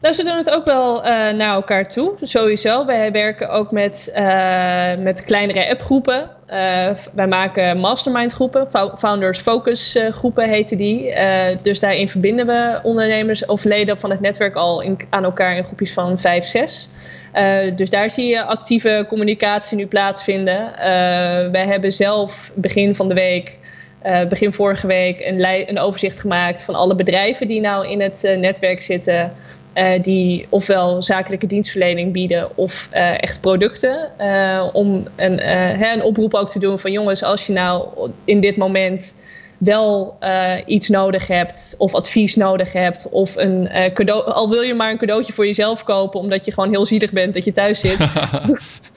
[0.01, 2.87] Nou, ze doen het ook wel uh, naar elkaar toe, sowieso.
[2.87, 6.31] Wij werken ook met, uh, met kleinere appgroepen.
[6.49, 11.15] Uh, wij maken mastermind groepen, Founders Focus groepen heten die.
[11.63, 15.65] dus daarin verbinden we ondernemers of leden van het netwerk al in, aan elkaar in
[15.65, 16.91] groepjes van 5, 6.
[17.77, 20.73] Dus daar zie je actieve communicatie nu plaatsvinden.
[21.53, 23.59] wij hebben zelf begin van de week
[24.07, 28.23] uh, begin vorige week een, een, overzicht gemaakt van alle bedrijven die nou in het
[28.39, 29.33] netwerk zitten.
[30.03, 34.11] Die ofwel zakelijke dienstverlening bieden of echt producten.
[34.73, 35.51] Om een,
[35.83, 37.89] een oproep ook te doen van jongens, als je nou
[38.25, 39.15] in dit moment
[39.61, 40.19] wel
[40.67, 44.99] iets nodig hebt of advies nodig hebt of een cadeau, al wil je maar een
[44.99, 47.99] cadeautje voor jezelf kopen omdat je gewoon heel zielig bent dat je thuis zit.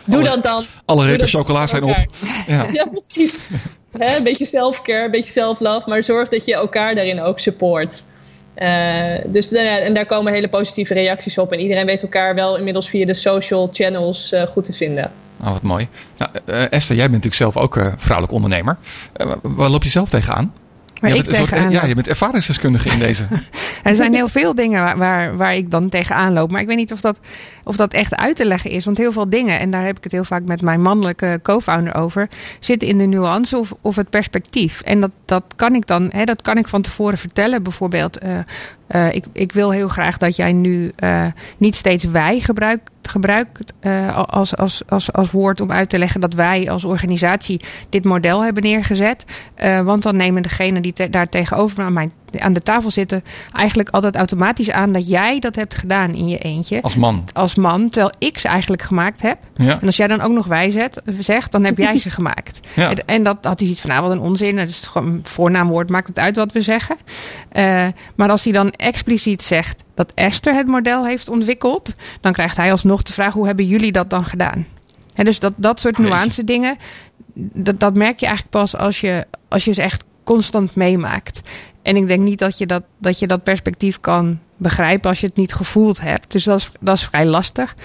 [0.05, 0.65] doe alle, dat dan.
[0.85, 2.05] Alle repen chocola zijn op.
[2.47, 3.49] Ja, ja precies.
[3.91, 8.05] Een beetje self-care, een beetje self-love, maar zorg dat je elkaar daarin ook support.
[9.25, 11.51] Dus en daar komen hele positieve reacties op.
[11.51, 15.11] En iedereen weet elkaar wel inmiddels via de social channels goed te vinden.
[15.41, 15.87] Oh, wat mooi.
[16.17, 16.31] Nou,
[16.69, 18.77] Esther, jij bent natuurlijk zelf ook vrouwelijk ondernemer.
[19.41, 20.53] waar loop je zelf tegenaan?
[21.11, 23.25] Ik tegenaan Ja, je bent ervaringsdeskundige in deze.
[23.83, 26.51] er zijn heel veel dingen waar, waar, ik dan tegenaan loop.
[26.51, 27.19] Maar ik weet niet of dat,
[27.63, 28.85] of dat echt uit te leggen is.
[28.85, 31.95] Want heel veel dingen, en daar heb ik het heel vaak met mijn mannelijke co-founder
[31.95, 34.81] over, zitten in de nuance of, of het perspectief.
[34.81, 37.63] En dat, dat kan ik dan, hè, dat kan ik van tevoren vertellen.
[37.63, 38.29] Bijvoorbeeld, uh,
[38.95, 41.25] uh, ik, ik wil heel graag dat jij nu uh,
[41.57, 43.73] niet steeds wij gebruikt, gebruikt
[44.15, 48.43] als, als, als, als woord om uit te leggen dat wij als organisatie dit model
[48.43, 49.25] hebben neergezet.
[49.83, 54.15] want dan nemen degenen die daar tegenover aan mijn aan de tafel zitten eigenlijk altijd
[54.15, 56.81] automatisch aan dat jij dat hebt gedaan in je eentje.
[56.81, 57.23] Als man.
[57.33, 59.37] Als man, terwijl ik ze eigenlijk gemaakt heb.
[59.55, 59.79] Ja.
[59.79, 62.59] En als jij dan ook nog wij zet, zegt, dan heb jij ze gemaakt.
[62.73, 62.93] Ja.
[63.05, 64.55] En dat had hij iets van, nou wat een onzin.
[64.55, 66.97] Dat is gewoon voornaamwoord, maakt het uit wat we zeggen.
[67.53, 72.57] Uh, maar als hij dan expliciet zegt dat Esther het model heeft ontwikkeld, dan krijgt
[72.57, 74.65] hij alsnog de vraag, hoe hebben jullie dat dan gedaan?
[75.13, 76.77] En dus dat, dat soort nuance dingen,
[77.33, 81.41] dat, dat merk je eigenlijk pas als je, als je ze echt constant meemaakt.
[81.83, 85.27] En ik denk niet dat je dat, dat je dat perspectief kan begrijpen als je
[85.27, 86.31] het niet gevoeld hebt.
[86.31, 87.75] Dus dat is, dat is vrij lastig.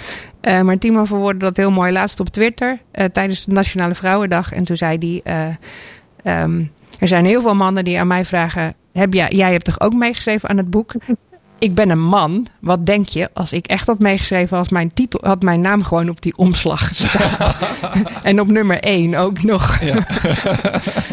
[0.42, 4.52] Uh, maar Timo verwoordde dat heel mooi laatst op Twitter uh, tijdens de Nationale Vrouwendag.
[4.52, 5.56] En toen zei hij:
[6.24, 9.64] uh, um, Er zijn heel veel mannen die aan mij vragen: heb jij, jij hebt
[9.64, 10.94] toch ook meegeschreven aan het boek?
[11.58, 12.46] Ik ben een man.
[12.60, 16.08] Wat denk je als ik echt had meegeschreven als mijn titel had mijn naam gewoon
[16.08, 17.54] op die omslag gestaan.
[18.22, 19.80] en op nummer 1 ook nog.
[19.80, 20.06] Ja.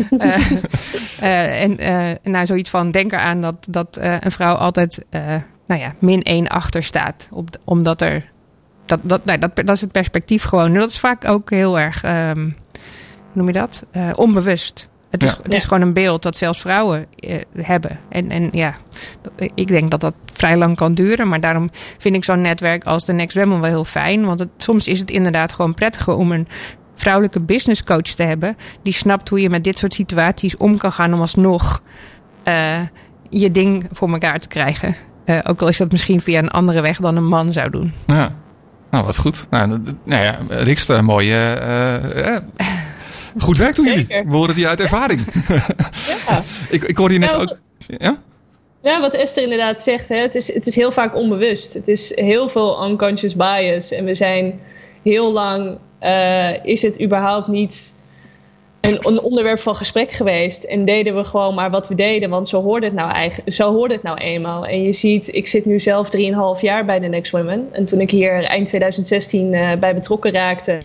[0.10, 0.52] uh,
[1.22, 5.06] uh, en uh, nou, zoiets van denk eraan dat, dat een vrouw altijd
[5.68, 7.28] nou ja, min 1 achter staat.
[7.32, 8.34] Op, omdat er.
[8.86, 10.74] Dat, dat, nee, dat, dat is het perspectief gewoon.
[10.74, 12.04] En dat is vaak ook heel erg.
[12.04, 12.56] Um,
[13.14, 13.86] hoe noem je dat?
[14.16, 14.88] onbewust.
[15.22, 18.00] Het is, het is gewoon een beeld dat zelfs vrouwen eh, hebben.
[18.10, 18.76] En, en ja,
[19.56, 21.28] ik denk dat dat vrij lang kan duren.
[21.28, 24.26] Maar daarom vind ik zo'n netwerk als de Next Women wel heel fijn.
[24.26, 26.48] Want het, soms is het inderdaad gewoon prettiger om een
[26.96, 28.58] vrouwelijke business coach te hebben.
[28.82, 31.82] Die snapt hoe je met dit soort situaties om kan gaan om alsnog
[32.48, 32.80] uh,
[33.30, 34.96] je ding voor elkaar te krijgen.
[35.26, 37.94] Uh, ook al is dat misschien via een andere weg dan een man zou doen.
[38.08, 38.36] Ja,
[38.92, 39.48] nou wat goed.
[39.50, 41.62] Nou, nou ja, Rikste, mooie.
[42.16, 42.38] Uh,
[43.38, 44.06] Goed werk doen jullie.
[44.08, 45.22] We horen het hier uit ervaring.
[46.28, 46.44] ja.
[46.70, 47.58] ik, ik hoorde je net ook.
[47.88, 48.22] Ja?
[48.82, 51.74] Ja, wat Esther inderdaad zegt, hè, het, is, het is heel vaak onbewust.
[51.74, 53.92] Het is heel veel unconscious bias.
[53.92, 54.60] En we zijn
[55.04, 57.95] heel lang, uh, is het überhaupt niet
[58.88, 60.64] een, een, onderwerp van gesprek geweest.
[60.64, 63.74] En deden we gewoon maar wat we deden, want zo hoorde het nou, eigen, zo
[63.74, 64.66] hoorde het nou eenmaal.
[64.66, 67.68] En je ziet, ik zit nu zelf 3,5 jaar bij de Next Women.
[67.72, 70.82] En toen ik hier eind 2016 uh, eh, bij betrokken raakte,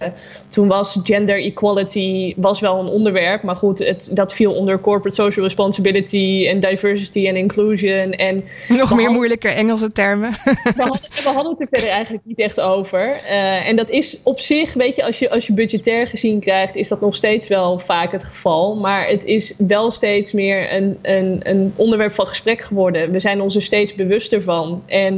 [0.49, 3.43] toen was gender equality was wel een onderwerp.
[3.43, 8.13] Maar goed, het, dat viel onder corporate social responsibility en diversity en inclusion.
[8.13, 10.31] En Nog meer moeilijke Engelse termen.
[10.77, 13.21] We hadden, we hadden het er verder eigenlijk niet echt over.
[13.31, 16.77] Uh, en dat is op zich, weet je, als je, als je budgetair gezien krijgt,
[16.77, 18.77] is dat nog steeds wel vaak het geval.
[18.77, 23.11] Maar het is wel steeds meer een, een, een onderwerp van gesprek geworden.
[23.11, 24.83] We zijn ons er steeds bewuster van.
[24.87, 25.17] En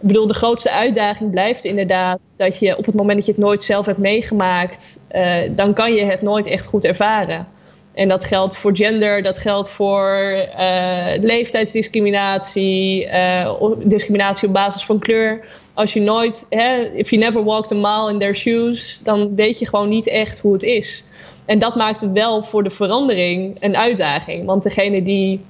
[0.00, 3.40] ik bedoel, de grootste uitdaging blijft inderdaad dat je op het moment dat je het
[3.40, 7.46] nooit zelf hebt meegemaakt, uh, dan kan je het nooit echt goed ervaren.
[7.94, 13.52] En dat geldt voor gender, dat geldt voor uh, leeftijdsdiscriminatie, uh,
[13.84, 15.44] discriminatie op basis van kleur.
[15.74, 19.58] Als je nooit, hè, if you never walked a mile in their shoes, dan weet
[19.58, 21.04] je gewoon niet echt hoe het is.
[21.46, 24.44] En dat maakt het wel voor de verandering een uitdaging.
[24.44, 25.44] Want degene die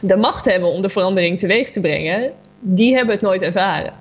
[0.00, 3.92] de macht hebben om de verandering teweeg te brengen, die hebben het nooit ervaren.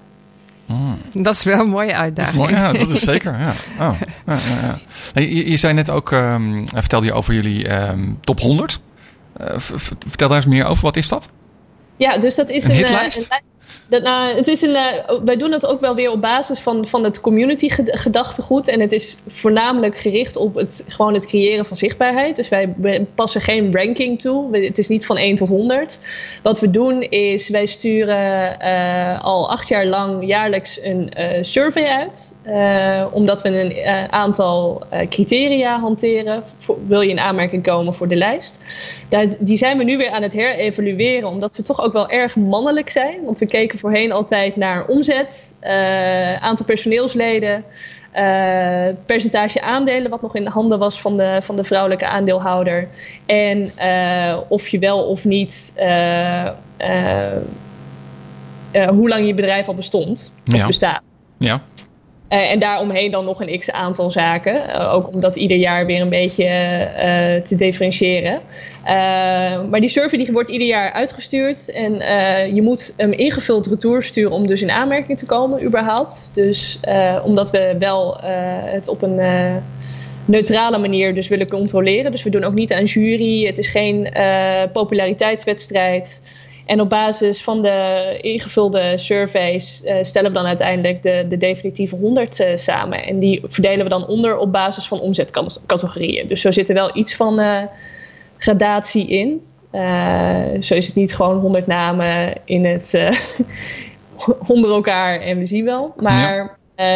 [0.66, 0.98] Hmm.
[1.12, 2.38] Dat is wel een mooie uitdaging.
[2.38, 3.40] Dat is mooi, ja, dat is zeker.
[3.40, 3.54] Ja.
[3.88, 4.80] Oh, ja, ja,
[5.14, 5.22] ja.
[5.22, 8.80] Je, je, zei net ook, um, vertelde je over jullie um, top 100.
[9.42, 10.84] Uh, vertel daar eens meer over.
[10.84, 11.30] Wat is dat?
[11.98, 13.18] Ja, dus dat is een, een hitlijst.
[13.18, 13.44] Uh, een
[13.90, 16.88] dat, nou, het is een, uh, wij doen het ook wel weer op basis van,
[16.88, 18.68] van het community gedachtegoed.
[18.68, 22.36] En het is voornamelijk gericht op het, gewoon het creëren van zichtbaarheid.
[22.36, 24.58] Dus wij passen geen ranking toe.
[24.58, 26.00] Het is niet van 1 tot 100.
[26.44, 31.86] Wat we doen is, wij sturen uh, al acht jaar lang jaarlijks een uh, survey
[31.86, 32.36] uit.
[33.12, 36.44] omdat we een aantal criteria hanteren.
[36.58, 38.58] Voor, wil je in aanmerking komen voor de lijst?
[39.40, 42.90] die zijn we nu weer aan het herevalueren, omdat ze toch ook wel erg mannelijk
[42.90, 43.24] zijn.
[43.24, 47.64] Want we keken voorheen altijd naar omzet, uh, aantal personeelsleden,
[48.16, 52.88] uh, percentage aandelen, wat nog in de handen was van de, van de vrouwelijke aandeelhouder.
[53.26, 55.74] En uh, of je wel of niet.
[58.90, 60.68] hoe lang je bedrijf al bestond of ja.
[60.68, 61.02] bestaat.
[61.38, 61.62] Ja.
[62.30, 64.70] Uh, en daaromheen dan nog een x aantal zaken.
[64.70, 68.42] Uh, ook om dat ieder jaar weer een beetje uh, te differentiëren.
[69.70, 71.72] maar die survey die wordt ieder jaar uitgestuurd.
[71.72, 71.94] En
[72.56, 76.30] je moet hem ingevuld retour sturen om dus in aanmerking te komen überhaupt.
[76.34, 76.80] Dus
[77.24, 78.18] omdat we wel
[78.66, 79.20] het op een
[80.26, 82.12] neutrale manier dus willen controleren.
[82.12, 83.46] Dus we doen ook niet aan jury.
[83.46, 84.10] Het is geen
[84.74, 86.22] populariteitswedstrijd.
[86.68, 91.96] En op basis van de ingevulde surveys uh, stellen we dan uiteindelijk de, de definitieve
[91.96, 93.04] 100 uh, eh, samen.
[93.04, 96.28] En die verdelen we dan onder op basis van omzetcategorieën.
[96.28, 97.62] Dus zo zit er wel iets van uh,
[98.38, 99.42] gradatie in.
[100.64, 102.94] zo is het niet gewoon 100 namen in het,
[104.54, 105.94] onder elkaar en we zien wel.
[105.98, 106.88] Maar ja.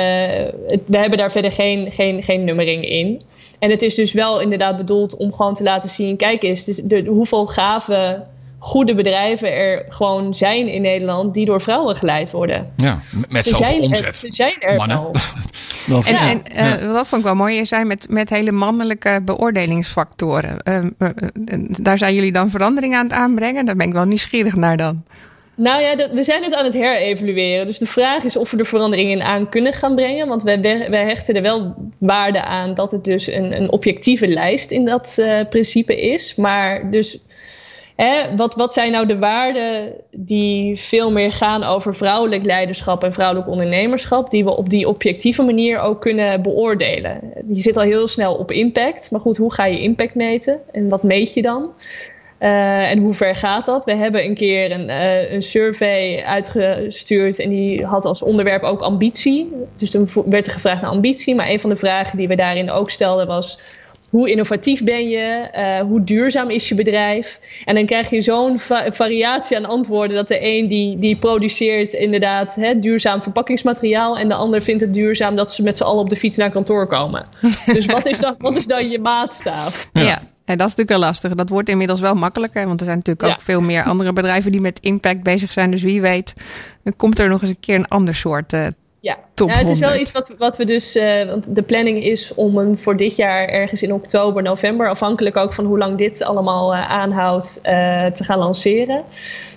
[0.67, 3.21] het, we hebben daar verder geen, geen, geen nummering in.
[3.59, 6.87] En het is dus wel inderdaad bedoeld om gewoon te laten zien: kijk eens, de,
[6.87, 8.23] de, hoeveel gave
[8.61, 12.73] goede bedrijven er gewoon zijn in Nederland die door vrouwen geleid worden.
[12.75, 14.17] Ja, met zoveel omzet.
[14.17, 14.97] ze zijn er Mannen.
[15.87, 17.55] dat, en, en uh, dat vond ik wel mooi.
[17.55, 20.55] Je zei met, met hele mannelijke beoordelingsfactoren.
[20.63, 21.09] Uh, uh,
[21.81, 23.65] daar zijn jullie dan verandering aan het aanbrengen?
[23.65, 25.03] Daar ben ik wel nieuwsgierig naar dan.
[25.55, 27.65] Nou ja, dat, we zijn het aan het herevalueren.
[27.65, 30.27] Dus de vraag is of we er veranderingen aan kunnen gaan brengen.
[30.27, 34.71] Want wij, wij hechten er wel waarde aan dat het dus een, een objectieve lijst
[34.71, 36.35] in dat principe is.
[36.35, 37.19] Maar dus
[38.35, 43.49] wat, wat zijn nou de waarden die veel meer gaan over vrouwelijk leiderschap en vrouwelijk
[43.49, 47.33] ondernemerschap, die we op die objectieve manier ook kunnen beoordelen?
[47.47, 50.89] Je zit al heel snel op impact, maar goed, hoe ga je impact meten en
[50.89, 51.73] wat meet je dan?
[52.39, 53.85] Uh, en hoe ver gaat dat?
[53.85, 58.81] We hebben een keer een, uh, een, survey uitgestuurd en die had als onderwerp ook
[58.81, 59.53] ambitie.
[59.77, 62.71] Dus toen werd er gevraagd naar ambitie, maar een van de vragen die we daarin
[62.71, 63.59] ook stelden was
[64.11, 65.49] hoe innovatief ben je?
[65.55, 67.39] Uh, hoe duurzaam is je bedrijf?
[67.65, 71.93] En dan krijg je zo'n va variatie aan antwoorden dat de een die, die produceert
[71.93, 76.03] inderdaad hè, duurzaam verpakkingsmateriaal en de ander vindt het duurzaam dat ze met z'n allen
[76.03, 77.27] op de fiets naar kantoor komen.
[77.65, 79.89] dus wat is, dan, wat is dan je maatstaaf?
[79.93, 80.01] ja.
[80.01, 80.21] ja.
[80.45, 81.35] En dat is natuurlijk wel lastig.
[81.35, 82.67] Dat wordt inmiddels wel makkelijker.
[82.67, 85.71] Want er zijn natuurlijk ook veel meer andere bedrijven die met impact bezig zijn.
[85.71, 86.33] Dus wie weet,
[86.97, 88.67] komt er nog eens een keer een ander soort uh,
[89.01, 89.17] ja.
[89.33, 90.95] ja, het is wel iets wat, wat we dus.
[90.95, 95.37] Uh, want de planning is om hem voor dit jaar ergens in oktober, november, afhankelijk
[95.37, 99.03] ook van hoe lang dit allemaal uh, aanhoudt, uh, te gaan lanceren.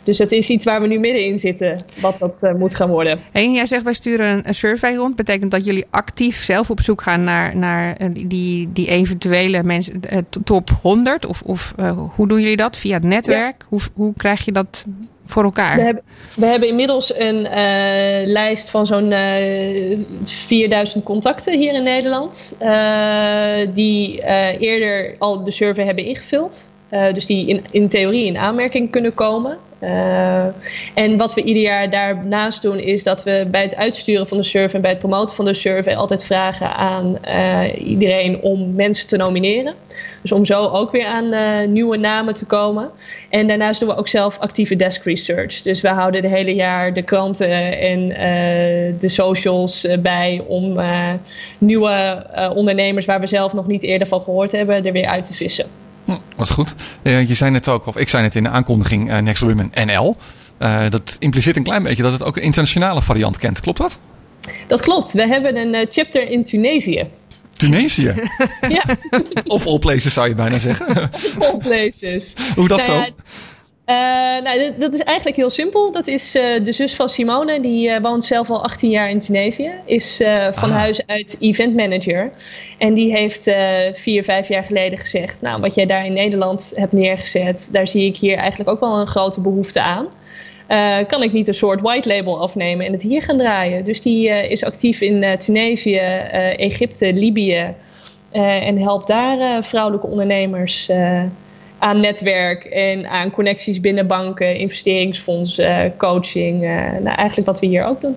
[0.03, 3.21] Dus dat is iets waar we nu middenin zitten, wat dat moet gaan worden.
[3.33, 5.17] En jij zegt, wij sturen een, een, survey rond.
[5.17, 10.01] Betekent dat jullie actief zelf op zoek gaan naar, naar die, die eventuele mensen,
[10.45, 11.27] top 100?
[11.27, 11.75] Of, of
[12.15, 12.77] hoe doen jullie dat?
[12.77, 13.65] Via het netwerk?
[13.69, 14.85] Hoe, hoe krijg je dat
[15.25, 15.77] voor elkaar?
[15.77, 16.03] We hebben,
[16.35, 22.57] we hebben inmiddels een uh, lijst van zo'n uh, eh, 4000 contacten hier in Nederland.
[22.63, 24.23] Uh, die
[24.59, 26.71] eerder al de survey hebben ingevuld.
[26.89, 29.59] dus die in, in theorie in aanmerking kunnen komen.
[29.85, 30.45] Uh,
[30.95, 34.43] en wat we ieder jaar daarnaast doen, is dat we bij het uitsturen van de
[34.43, 39.09] survey en bij het promoten van de survey altijd vragen aan uh, iedereen om mensen
[39.09, 39.75] te nomineren.
[40.23, 42.91] Dus om zo ook weer aan uh, nieuwe namen te komen.
[43.31, 45.63] En daarnaast doen we ook zelf actieve desk research.
[45.63, 48.09] Dus we houden de hele jaar de kranten en
[48.99, 50.81] de socials bij om
[51.59, 55.35] nieuwe ondernemers waar we zelf nog niet eerder van gehoord hebben, er weer uit te
[55.35, 55.84] vissen.
[56.05, 56.75] Hm, wat goed.
[57.03, 59.71] Uh, je zei net ook, of ik zei net in de aankondiging uh, Next Women
[59.85, 60.17] NL.
[60.59, 63.61] Uh, dat impliceert een klein beetje dat het ook een internationale variant kent.
[63.61, 64.01] Klopt dat?
[64.67, 65.13] Dat klopt.
[65.13, 67.09] We hebben een chapter in Tunesië.
[67.53, 68.15] Tunesië?
[68.69, 68.85] ja.
[69.45, 71.11] of all places zou je bijna zeggen.
[71.39, 72.35] all places.
[72.55, 73.05] Hoe dat zo?
[73.87, 73.97] Uh,
[74.43, 75.93] nou, dat is eigenlijk heel simpel.
[75.93, 77.61] Dat is uh, de zus van Simone.
[77.61, 79.73] Die uh, woont zelf al 18 jaar in Tunesië.
[79.85, 80.17] Is
[80.51, 80.77] van ah.
[80.77, 82.31] huis uit event manager.
[82.79, 83.51] En die heeft
[83.93, 85.43] vier, vijf jaar geleden gezegd...
[85.43, 87.69] nou, wat jij daar in Nederland hebt neergezet...
[87.73, 90.09] daar zie ik hier eigenlijk ook wel een grote behoefte aan.
[91.07, 93.85] kan ik niet een soort white label afnemen en het hier gaan draaien?
[93.85, 95.99] Dus die is actief in Tunesië,
[96.57, 97.75] Egypte, Libië...
[98.31, 100.91] en helpt daar vrouwelijke ondernemers
[101.85, 106.63] aan netwerk en aan connecties binnen banken, investeringsfondsen, coaching.
[106.63, 108.17] Uh, nou, eigenlijk wat we hier ook doen.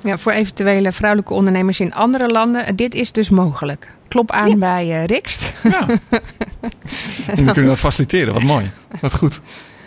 [0.00, 2.76] Ja, voor eventuele vrouwelijke ondernemers in andere landen.
[2.76, 3.88] Dit is dus mogelijk.
[4.08, 5.52] Klop aan bij uh, Rikst.
[5.62, 5.86] Ja.
[7.36, 8.32] en we kunnen dat faciliteren.
[8.32, 8.70] Wat mooi.
[9.00, 9.40] Wat goed.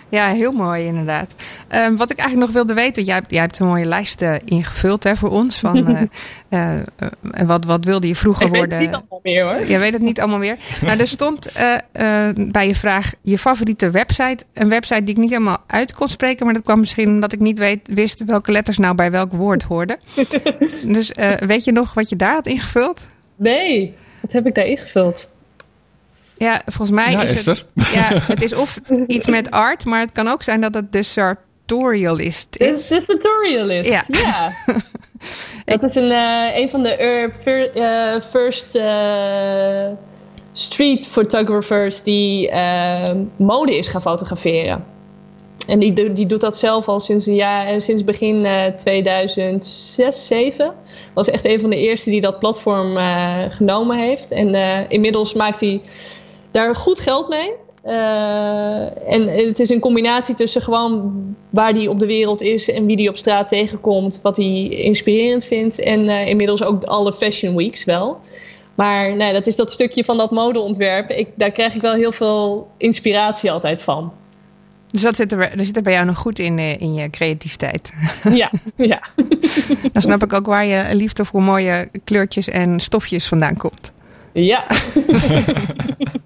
[0.09, 1.35] Ja, heel mooi inderdaad.
[1.71, 5.03] Um, wat ik eigenlijk nog wilde weten, jij, jij hebt een mooie lijst uh, ingevuld
[5.03, 5.59] hè, voor ons.
[5.59, 6.01] Van, uh,
[7.33, 8.81] uh, wat, wat wilde je vroeger worden?
[8.81, 9.67] Ik weet het niet allemaal meer hoor.
[9.67, 10.57] Je weet het niet allemaal meer.
[10.81, 11.51] nou, er stond
[12.51, 14.45] bij je vraag je favoriete website.
[14.53, 16.45] Een website die ik niet helemaal uit kon spreken.
[16.45, 19.63] Maar dat kwam misschien omdat ik niet weet, wist welke letters nou bij welk woord
[19.63, 19.99] hoorden.
[20.95, 23.07] dus weet je nog wat je daar had ingevuld?
[23.35, 25.29] Nee, wat heb ik daar ingevuld?
[26.39, 30.27] Ja, volgens mij is het, ja, het is of iets met art, maar het kan
[30.27, 32.87] ook zijn dat het de sartorialist is.
[32.87, 34.03] De, de sartorialist, ja.
[34.07, 34.49] ja.
[35.77, 37.31] Dat is een, uh, een van de
[37.75, 39.87] uh, first uh,
[40.51, 42.51] street photographers die
[43.35, 44.85] mode is gaan fotograferen.
[45.67, 48.47] En die, die doet dat zelf al sinds, een jaar, sinds begin
[48.77, 50.73] 2006, 2007.
[51.13, 52.97] Was echt een van de eerste die dat platform
[53.49, 54.31] genomen heeft.
[54.31, 54.55] En
[54.89, 55.81] inmiddels maakt hij
[56.51, 57.51] daar goed geld mee.
[57.85, 61.13] Uh, en het is een combinatie tussen gewoon
[61.49, 65.45] waar die op de wereld is en wie die op straat tegenkomt, wat hij inspirerend
[65.45, 65.79] vindt.
[65.79, 68.19] En uh, inmiddels ook alle fashion weeks wel.
[68.75, 71.09] Maar nee, dat is dat stukje van dat modeontwerp.
[71.09, 74.11] Ik, daar krijg ik wel heel veel inspiratie altijd van.
[74.91, 77.09] Dus dat zit er, dat zit er bij jou nog goed in, eh, in je
[77.09, 77.91] creativiteit.
[78.33, 79.01] Ja, ja.
[79.91, 83.93] Dan snap ik ook waar je liefde voor mooie kleurtjes en stofjes vandaan komt.
[84.33, 84.67] Ja.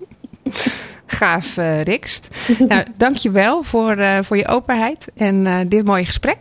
[1.06, 2.28] Gaaf, uh, Rikst.
[2.68, 6.38] nou, dankjewel voor, uh, voor je openheid en uh, dit mooie gesprek.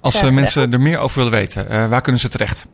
[0.00, 2.66] Als mensen er meer over willen weten, waar kunnen ze terecht?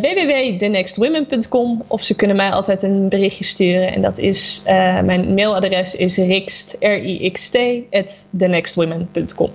[0.00, 3.92] www.thenextwomen.com of ze kunnen mij altijd een berichtje sturen.
[3.92, 4.62] En dat is,
[5.04, 7.56] mijn mailadres is rikst, R-I-X-T,
[7.90, 9.50] at thenextwomen.com.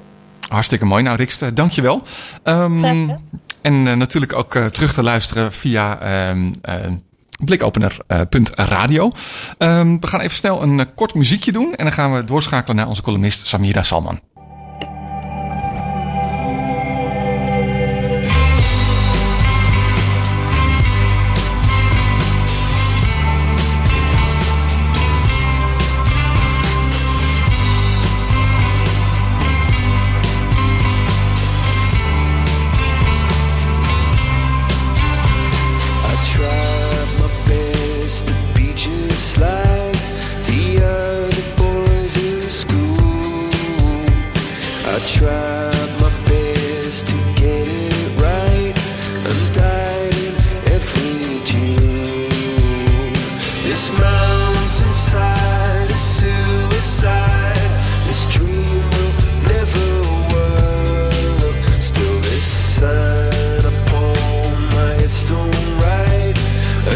[0.47, 1.03] Hartstikke mooi.
[1.03, 2.01] Nou, Rikst, dankjewel.
[2.43, 3.15] Um,
[3.61, 5.99] en natuurlijk ook terug te luisteren via
[6.29, 6.53] um,
[7.43, 9.11] blikopener.radio.
[9.57, 12.23] Uh, um, we gaan even snel een uh, kort muziekje doen en dan gaan we
[12.23, 14.19] doorschakelen naar onze columnist Samira Salman.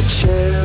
[0.10, 0.59] Over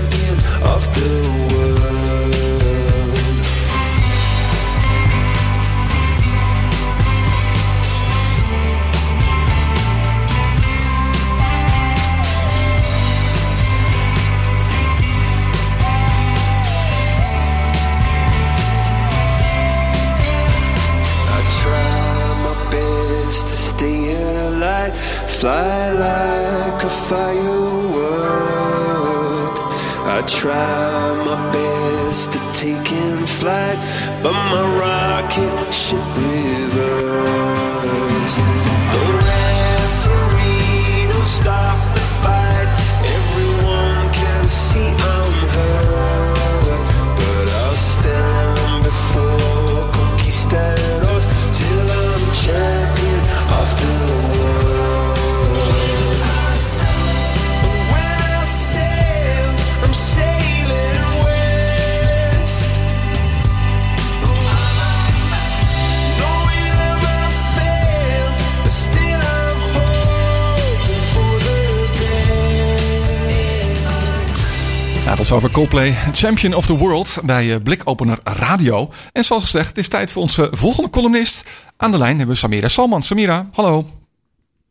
[75.69, 78.91] Coldplay, Champion of the World bij eh, Blikopener Radio.
[79.13, 81.45] En zoals gezegd, het is tijd voor onze volgende columnist.
[81.77, 83.03] Aan de lijn hebben we Samira Salman.
[83.03, 83.87] Samira, hallo.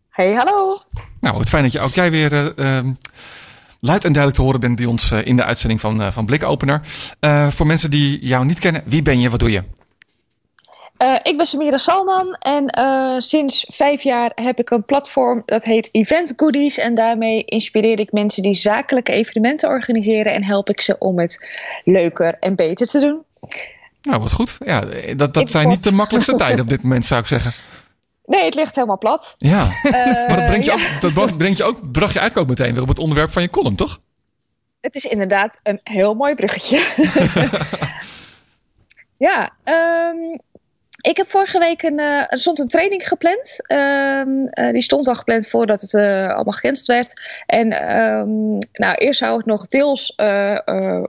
[0.10, 0.82] Hey, hallo.
[1.20, 2.80] Nou, het fijn dat je ook jij weer uh,
[3.80, 6.82] luid en duidelijk te horen bent bij ons in de uitzending van, van Blikopener.
[7.50, 9.64] voor mensen die jou niet kennen, wie ben je, wat doe je?
[11.04, 15.64] Uh, ik ben Samira Salman en uh, sinds vijf jaar heb ik een platform dat
[15.64, 16.78] heet Event Goodies.
[16.78, 21.48] En daarmee inspireer ik mensen die zakelijke evenementen organiseren en help ik ze om het
[21.84, 23.24] leuker en beter te doen.
[24.02, 24.58] Nou, wat goed.
[24.66, 24.84] Ja,
[25.16, 27.52] dat, dat zijn niet de makkelijkste tijden op dit moment, zou ik zeggen.
[28.26, 29.36] Nee, het ligt helemaal plat.
[29.38, 32.58] Ja, uh, maar dat brengt je, ook, dat brengt je ook, bracht je eigenlijk ook
[32.58, 34.00] meteen weer op het onderwerp van je column, toch?
[34.82, 36.82] Het is inderdaad een heel mooi bruggetje.
[39.28, 40.40] ja, um,
[41.10, 43.58] ik heb vorige week een, er stond een training gepland.
[43.68, 44.22] Uh,
[44.66, 47.22] uh, die stond al gepland voordat het uh, allemaal gecanceld werd.
[47.46, 50.14] En um, nou, eerst zou het nog deels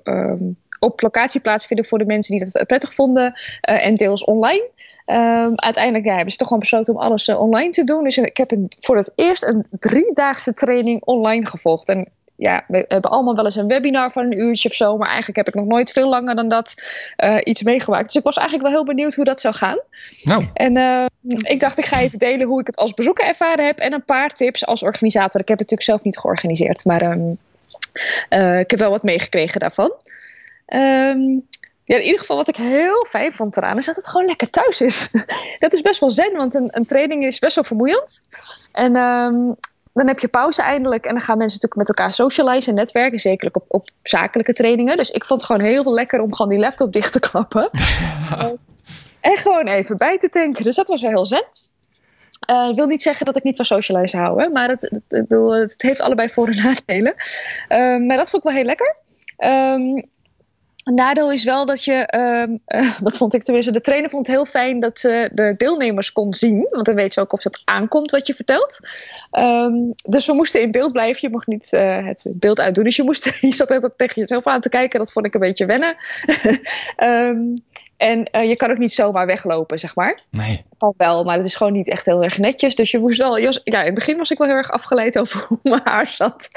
[0.05, 3.35] um, op locatie plaatsvinden voor de mensen die dat prettig vonden.
[3.61, 4.71] en deels online.
[5.55, 8.05] Uiteindelijk hebben ze toch gewoon besloten om alles online te doen.
[8.05, 11.89] Dus ik heb een, voor het eerst een driedaagse training online gevolgd.
[11.89, 14.97] En ja, we hebben allemaal wel eens een webinar van een uurtje of zo.
[14.97, 16.75] Maar eigenlijk heb ik nog nooit veel langer dan dat
[17.25, 18.05] uh, iets meegemaakt.
[18.05, 19.79] Dus ik was eigenlijk wel heel benieuwd hoe dat zou gaan.
[20.23, 20.47] Nou.
[20.55, 21.07] En uh,
[21.39, 23.79] ik dacht, ik ga even delen hoe ik het als bezoeker ervaren heb.
[23.79, 25.41] En een paar tips als organisator.
[25.41, 26.85] Ik heb het natuurlijk zelf niet georganiseerd.
[26.85, 27.39] Maar um,
[28.31, 29.93] uh, ik heb wel wat meegekregen daarvan.
[30.67, 31.47] Um,
[31.85, 34.51] ja, in ieder geval wat ik heel fijn vond eraan is dat het gewoon lekker
[34.51, 35.09] thuis is.
[35.59, 38.23] dat is best wel zen, want een, een training is best wel vermoeiend.
[38.73, 39.57] En um,
[39.95, 41.05] dan heb je pauze eindelijk.
[41.05, 43.19] En dan gaan mensen natuurlijk met elkaar socializen en netwerken.
[43.19, 44.97] Zeker op, op zakelijke trainingen.
[44.97, 47.71] Dus ik vond het gewoon heel lekker om gewoon die laptop dicht te klappen.
[49.21, 50.65] en gewoon even bij te tanken.
[50.65, 51.45] Dus dat was wel heel zen.
[52.51, 54.43] Uh, ik wil niet zeggen dat ik niet van socializen hou.
[54.43, 55.31] Hè, maar het, het, het,
[55.71, 57.15] het, heeft allebei voor- en nadelen.
[57.69, 58.97] Uh, maar dat vond ik wel heel lekker.
[59.39, 60.13] Um,
[60.85, 62.61] een nadeel is wel dat je, um,
[63.01, 66.35] dat vond ik tenminste, de trainer vond het heel fijn dat ze de deelnemers kon
[66.35, 66.67] zien.
[66.71, 68.79] Want dan weet ze ook of het aankomt wat je vertelt.
[69.33, 71.21] Um, dus we moesten in beeld blijven.
[71.21, 72.85] Je mocht niet uh, het beeld uitdoen.
[72.85, 74.99] Dus je, moest, je zat even tegen jezelf aan te kijken.
[74.99, 75.97] Dat vond ik een beetje wennen.
[76.97, 77.55] um,
[77.97, 80.23] en uh, je kan ook niet zomaar weglopen, zeg maar.
[80.31, 80.65] Nee.
[80.79, 82.75] Kan wel, maar het is gewoon niet echt heel erg netjes.
[82.75, 83.39] Dus je moest wel.
[83.39, 86.49] Ja, in het begin was ik wel heel erg afgeleid over hoe mijn haar zat.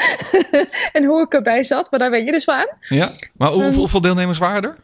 [0.93, 1.91] en hoe ik erbij zat.
[1.91, 2.69] Maar daar weet je dus wel aan.
[2.79, 4.77] Ja, maar hoe, um, hoeveel deelnemers waren er?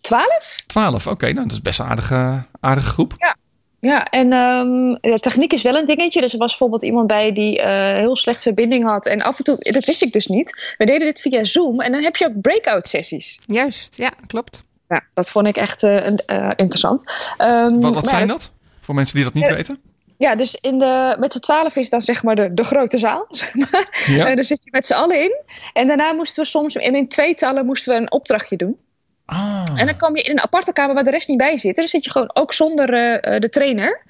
[0.00, 0.62] Twaalf.
[0.66, 1.14] Twaalf, oké.
[1.14, 3.14] Okay, nou, dat is best een aardige, aardige groep.
[3.18, 3.36] Ja.
[3.80, 6.20] Ja, en um, ja, techniek is wel een dingetje.
[6.20, 9.06] Dus er was bijvoorbeeld iemand bij die uh, heel slecht verbinding had.
[9.06, 10.74] En af en toe, dat wist ik dus niet.
[10.78, 11.80] We deden dit via Zoom.
[11.80, 13.38] En dan heb je ook breakout sessies.
[13.46, 14.64] Juist, ja, klopt.
[14.92, 17.12] Ja, dat vond ik echt uh, uh, interessant.
[17.38, 18.52] Um, wat wat zijn dat?
[18.80, 19.80] Voor mensen die dat niet ja, weten?
[20.18, 23.26] Ja, dus in de, met z'n twaalf is dan zeg maar de, de grote zaal.
[23.40, 24.04] Zeg maar.
[24.06, 24.26] Ja.
[24.26, 25.40] En daar zit je met z'n allen in.
[25.72, 28.76] En daarna moesten we soms, en in tweetallen moesten we een opdrachtje doen.
[29.24, 29.64] Ah.
[29.76, 31.74] En dan kwam je in een aparte kamer waar de rest niet bij zit.
[31.74, 34.02] En dan zit je gewoon ook zonder uh, de trainer.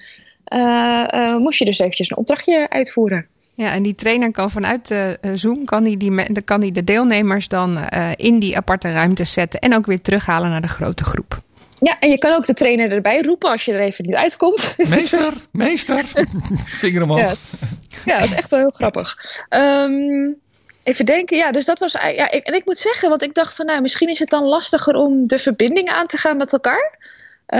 [0.53, 3.27] Uh, moest je dus eventjes een opdrachtje uitvoeren.
[3.55, 7.47] Ja, en die trainer kan vanuit de Zoom kan die, die, kan die de deelnemers
[7.47, 11.41] dan uh, in die aparte ruimte zetten en ook weer terughalen naar de grote groep.
[11.79, 14.73] Ja, en je kan ook de trainer erbij roepen als je er even niet uitkomt.
[14.89, 16.03] Meester, meester,
[16.81, 17.19] vinger omhoog.
[17.19, 17.35] Ja,
[18.05, 19.17] ja, dat is echt wel heel grappig.
[19.49, 20.35] Um,
[20.83, 21.91] even denken, ja, dus dat was.
[21.91, 24.43] Ja, ik, en ik moet zeggen, want ik dacht van, nou, misschien is het dan
[24.43, 26.97] lastiger om de verbinding aan te gaan met elkaar.
[27.47, 27.59] Uh,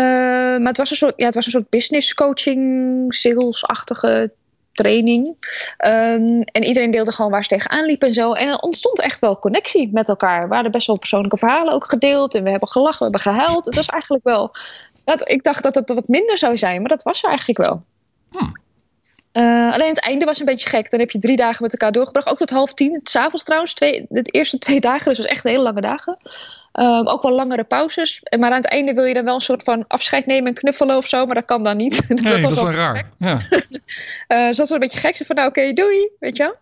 [0.60, 4.32] maar het was een soort, ja, het was een soort business coaching, sales-achtige
[4.74, 5.26] training.
[5.86, 8.34] Um, en iedereen deelde gewoon waar ze tegenaan liep en zo.
[8.34, 10.42] En er ontstond echt wel connectie met elkaar.
[10.42, 12.36] Er waren best wel persoonlijke verhalen ook gedeeld.
[12.36, 13.66] En we hebben gelachen, we hebben gehuild.
[13.66, 14.56] Het was eigenlijk wel...
[15.06, 17.84] Dat, ik dacht dat het wat minder zou zijn, maar dat was er eigenlijk wel.
[18.30, 18.62] Hmm.
[19.34, 20.90] Uh, alleen het einde was een beetje gek.
[20.90, 22.30] Dan heb je drie dagen met elkaar doorgebracht.
[22.30, 23.00] Ook tot half tien.
[23.02, 23.74] S'avonds trouwens.
[23.74, 25.06] Twee, de eerste twee dagen.
[25.06, 26.18] Dus het was echt hele lange dagen.
[26.80, 28.22] Um, ook wel langere pauzes.
[28.40, 30.98] Maar aan het einde wil je dan wel een soort van afscheid nemen en knuffelen
[30.98, 31.26] of zo.
[31.26, 32.02] Maar dat kan dan niet.
[32.08, 33.10] Nee, dat, dat is wel raar.
[33.18, 33.40] Ja.
[33.52, 35.16] uh, dus dat was een beetje gek.
[35.16, 36.10] Ze van nou oké, okay, doei.
[36.20, 36.56] Weet je wel.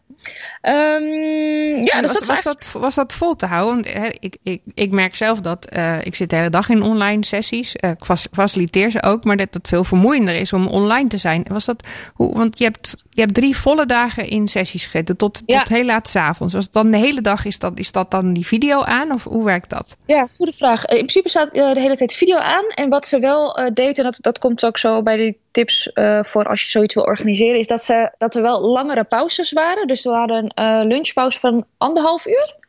[0.61, 3.73] Um, ja, dus was, dat was, dat, was dat vol te houden?
[3.73, 6.83] Want hè, ik, ik, ik merk zelf dat uh, ik zit de hele dag in
[6.83, 7.75] online sessies.
[7.79, 11.45] Uh, ik faciliteer ze ook, maar dat het veel vermoeiender is om online te zijn.
[11.49, 11.83] Was dat,
[12.13, 15.57] hoe, want je hebt, je hebt drie volle dagen in sessies gereden, tot, Ja.
[15.57, 16.55] tot heel laat s'avonds.
[16.55, 19.23] Als het dan de hele dag is, dat, is dat dan die video aan of
[19.23, 19.97] hoe werkt dat?
[20.05, 20.85] Ja, goede vraag.
[20.85, 22.65] In principe staat uh, de hele tijd video aan.
[22.67, 25.89] En wat ze wel uh, deed, en dat, dat komt ook zo bij die tips
[26.21, 29.87] voor als je zoiets wil organiseren, is dat, ze, dat er wel langere pauzes waren.
[29.87, 32.59] Dus er waren een lunchpauze van anderhalf uur.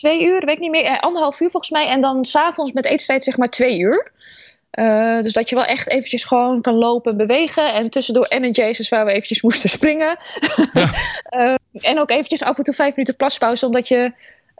[0.00, 0.84] Twee uur, weet ik niet meer.
[0.84, 1.86] Eh, anderhalf uur volgens mij.
[1.86, 4.12] En dan s'avonds met etenstijd zeg maar twee uur.
[4.74, 7.72] Uh, dus dat je wel echt eventjes gewoon kan lopen en bewegen.
[7.72, 10.16] En tussendoor energizers waar we eventjes moesten springen.
[10.72, 10.90] Ja.
[11.30, 11.54] uh,
[11.90, 13.66] en ook eventjes af en toe vijf minuten plaspauze.
[13.66, 14.12] Omdat je...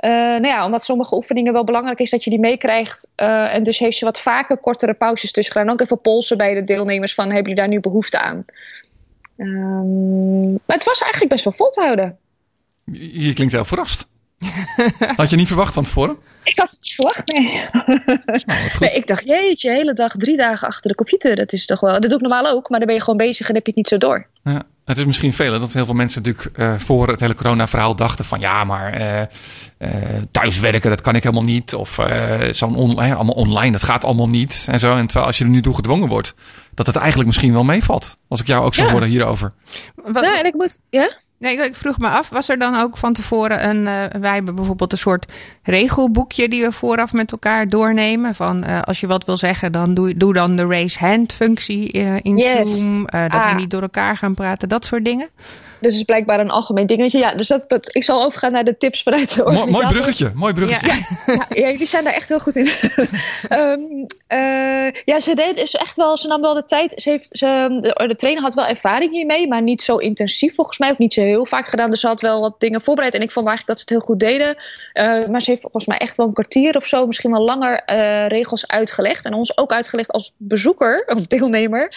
[0.05, 3.11] Uh, nou ja, omdat sommige oefeningen wel belangrijk is dat je die meekrijgt.
[3.17, 5.73] Uh, en dus heeft ze wat vaker kortere pauzes tussen gedaan.
[5.73, 8.45] Ook even polsen bij de deelnemers van hebben jullie daar nu behoefte aan?
[9.37, 12.19] Um, maar het was eigenlijk best wel vol te houden.
[12.85, 14.07] Je, je klinkt heel verrast.
[15.17, 16.17] Had je niet verwacht van tevoren?
[16.45, 17.65] Ik had het niet verwacht, nee.
[17.73, 18.01] Nou,
[18.81, 21.37] nee ik dacht, jeetje, hele dag, drie dagen achter de computer.
[21.37, 21.93] Dat is toch wel.
[21.93, 23.77] Dat doe ik normaal ook, maar dan ben je gewoon bezig en heb je het
[23.77, 24.27] niet zo door.
[24.43, 27.35] Ja, het is misschien veel, hè, dat heel veel mensen natuurlijk uh, voor het hele
[27.35, 29.21] corona-verhaal dachten van ja, maar uh,
[29.79, 29.89] uh,
[30.31, 31.75] thuiswerken, dat kan ik helemaal niet.
[31.75, 31.99] Of
[32.51, 34.67] zo'n on, allemaal online, dat gaat allemaal niet.
[34.71, 34.97] En zo.
[34.97, 36.35] En terwijl als je er nu toe gedwongen wordt,
[36.75, 38.17] dat het eigenlijk misschien wel meevalt.
[38.29, 38.91] Als ik jou ook zo ja.
[38.91, 39.53] hoorde hierover.
[39.95, 40.79] Wat, ja, en ik moet.
[40.91, 41.19] Ja?
[41.41, 43.81] Nee, ik vroeg me af, was er dan ook van tevoren een...
[43.87, 45.33] Uh, wij hebben bijvoorbeeld een soort
[45.63, 48.35] regelboekje die we vooraf met elkaar doornemen.
[48.35, 51.99] Van uh, als je wat wil zeggen, dan doe, doe dan de raise hand functie
[51.99, 52.79] uh, in yes.
[52.79, 53.07] Zoom.
[53.07, 53.49] dat ah.
[53.49, 55.29] we niet door elkaar gaan praten, dat soort dingen.
[55.81, 57.19] Dus is blijkbaar een algemeen dingetje.
[57.19, 59.83] Ja, dus dat, dat, ik zal overgaan naar de tips vanuit de organisatie.
[59.83, 60.87] Mooi bruggetje, mooi bruggetje.
[60.87, 60.95] Ja,
[61.35, 62.71] ja, ja jullie zijn daar echt heel goed in.
[63.51, 64.07] um,
[64.39, 66.93] uh, ja, ze deed dus echt wel, ze nam wel de tijd.
[66.97, 70.79] Ze heeft, ze, de, de trainer had wel ervaring hiermee, maar niet zo intensief volgens
[70.79, 70.91] mij.
[70.91, 71.91] Ook niet zo heel vaak gedaan.
[71.91, 73.15] Dus ze had wel wat dingen voorbereid.
[73.15, 74.57] En ik vond eigenlijk dat ze het heel goed deden.
[74.95, 77.83] Uh, maar ze heeft volgens mij echt wel een kwartier of zo, misschien wel langer,
[77.87, 79.25] uh, regels uitgelegd.
[79.25, 81.95] En ons ook uitgelegd als bezoeker of deelnemer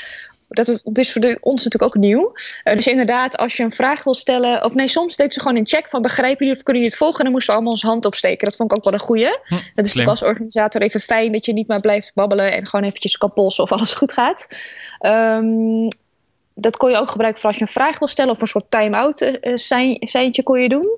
[0.54, 2.32] dat is, het is voor de, ons natuurlijk ook nieuw.
[2.64, 4.64] Uh, dus inderdaad, als je een vraag wil stellen.
[4.64, 7.06] Of nee, soms deed ze gewoon een check van begrijpen jullie of kunnen jullie het
[7.06, 7.18] volgen?
[7.18, 8.48] En dan moesten we allemaal ons hand opsteken.
[8.48, 9.40] Dat vond ik ook wel een goeie.
[9.44, 12.68] Hm, dat is natuurlijk als organisator even fijn dat je niet maar blijft babbelen en
[12.68, 14.48] gewoon eventjes kan polsen of alles goed gaat.
[15.02, 15.88] Um,
[16.54, 18.70] dat kon je ook gebruiken voor als je een vraag wil stellen of een soort
[18.70, 19.56] time-out uh,
[20.00, 20.90] seintje kon je doen.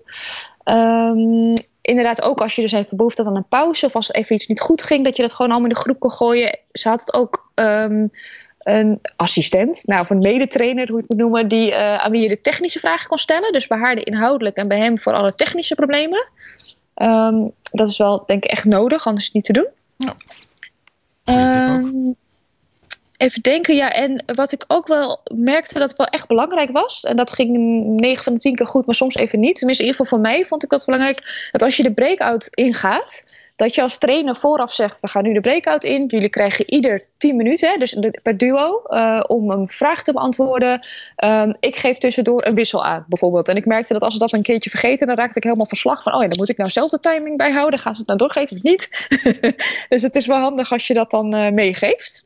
[0.75, 4.35] Um, inderdaad, ook als je dus even behoefte had aan een pauze of als even
[4.35, 6.59] iets niet goed ging, dat je dat gewoon allemaal in de groep kon gooien.
[6.71, 7.51] Ze had het ook.
[7.55, 8.11] Um,
[8.59, 12.21] een assistent, nou, of een medetrainer, hoe je het moet noemen, die, uh, aan wie
[12.21, 13.51] je de technische vragen kon stellen.
[13.51, 16.27] Dus bij haar de inhoudelijk en bij hem voor alle technische problemen.
[16.95, 19.67] Um, dat is wel, denk ik, echt nodig, anders is het niet te doen.
[19.97, 20.15] Ja.
[21.73, 22.15] Um,
[23.17, 27.03] even denken, ja, en wat ik ook wel merkte dat het wel echt belangrijk was,
[27.03, 27.57] en dat ging
[27.99, 29.55] 9 van de 10 keer goed, maar soms even niet.
[29.55, 32.47] Tenminste, in ieder geval voor mij vond ik dat belangrijk, dat als je de breakout
[32.51, 33.23] ingaat,
[33.55, 36.05] dat je als trainer vooraf zegt: we gaan nu de breakout in.
[36.07, 40.87] Jullie krijgen ieder 10 minuten, dus per duo, uh, om een vraag te beantwoorden.
[41.23, 43.47] Um, ik geef tussendoor een wissel aan, bijvoorbeeld.
[43.47, 46.03] En ik merkte dat als ze dat een keertje vergeten, dan raakte ik helemaal verslag
[46.03, 47.79] van: oh ja, dan moet ik nou zelf de timing bijhouden.
[47.79, 49.07] Gaan ze het nou doorgeven of niet?
[49.89, 52.25] dus het is wel handig als je dat dan uh, meegeeft.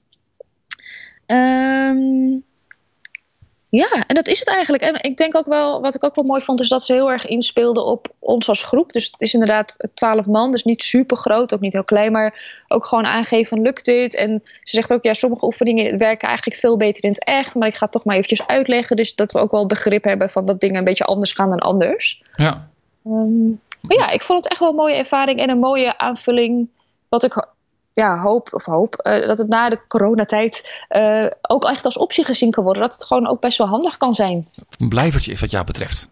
[1.32, 2.43] Um,
[3.69, 4.84] ja, en dat is het eigenlijk.
[4.84, 7.11] En ik denk ook wel, wat ik ook wel mooi vond, is dat ze heel
[7.11, 8.93] erg inspeelden op ons als groep.
[8.93, 12.63] Dus het is inderdaad twaalf man, dus niet super groot, ook niet heel klein, maar
[12.67, 14.15] ook gewoon aangeven lukt dit?
[14.15, 17.67] En ze zegt ook, ja, sommige oefeningen werken eigenlijk veel beter in het echt, maar
[17.67, 18.95] ik ga het toch maar eventjes uitleggen.
[18.95, 21.59] Dus dat we ook wel begrip hebben van dat dingen een beetje anders gaan dan
[21.59, 22.23] anders.
[22.36, 22.69] Ja.
[23.05, 26.69] Um, maar ja, ik vond het echt wel een mooie ervaring en een mooie aanvulling.
[27.09, 27.47] Wat ik
[27.91, 32.25] ja, hoop, of hoop, uh, dat het na de coronatijd uh, ook echt als optie
[32.25, 32.81] gezien kan worden.
[32.81, 34.47] Dat het gewoon ook best wel handig kan zijn.
[34.77, 36.09] Een blijvertje wat jou betreft.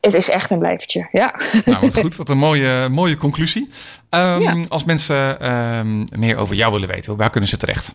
[0.00, 1.40] Het is echt een blijvertje, ja.
[1.64, 2.16] Nou, wat goed.
[2.16, 3.70] Wat een mooie, mooie conclusie.
[4.10, 4.56] Um, ja.
[4.68, 7.94] Als mensen um, meer over jou willen weten, waar kunnen ze terecht?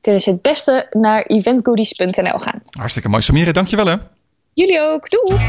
[0.00, 2.62] Kunnen ze het beste naar eventgoodies.nl gaan.
[2.70, 3.22] Hartstikke mooi.
[3.22, 3.96] Samira, dankjewel hè.
[4.52, 5.10] Jullie ook.
[5.10, 5.40] Doei.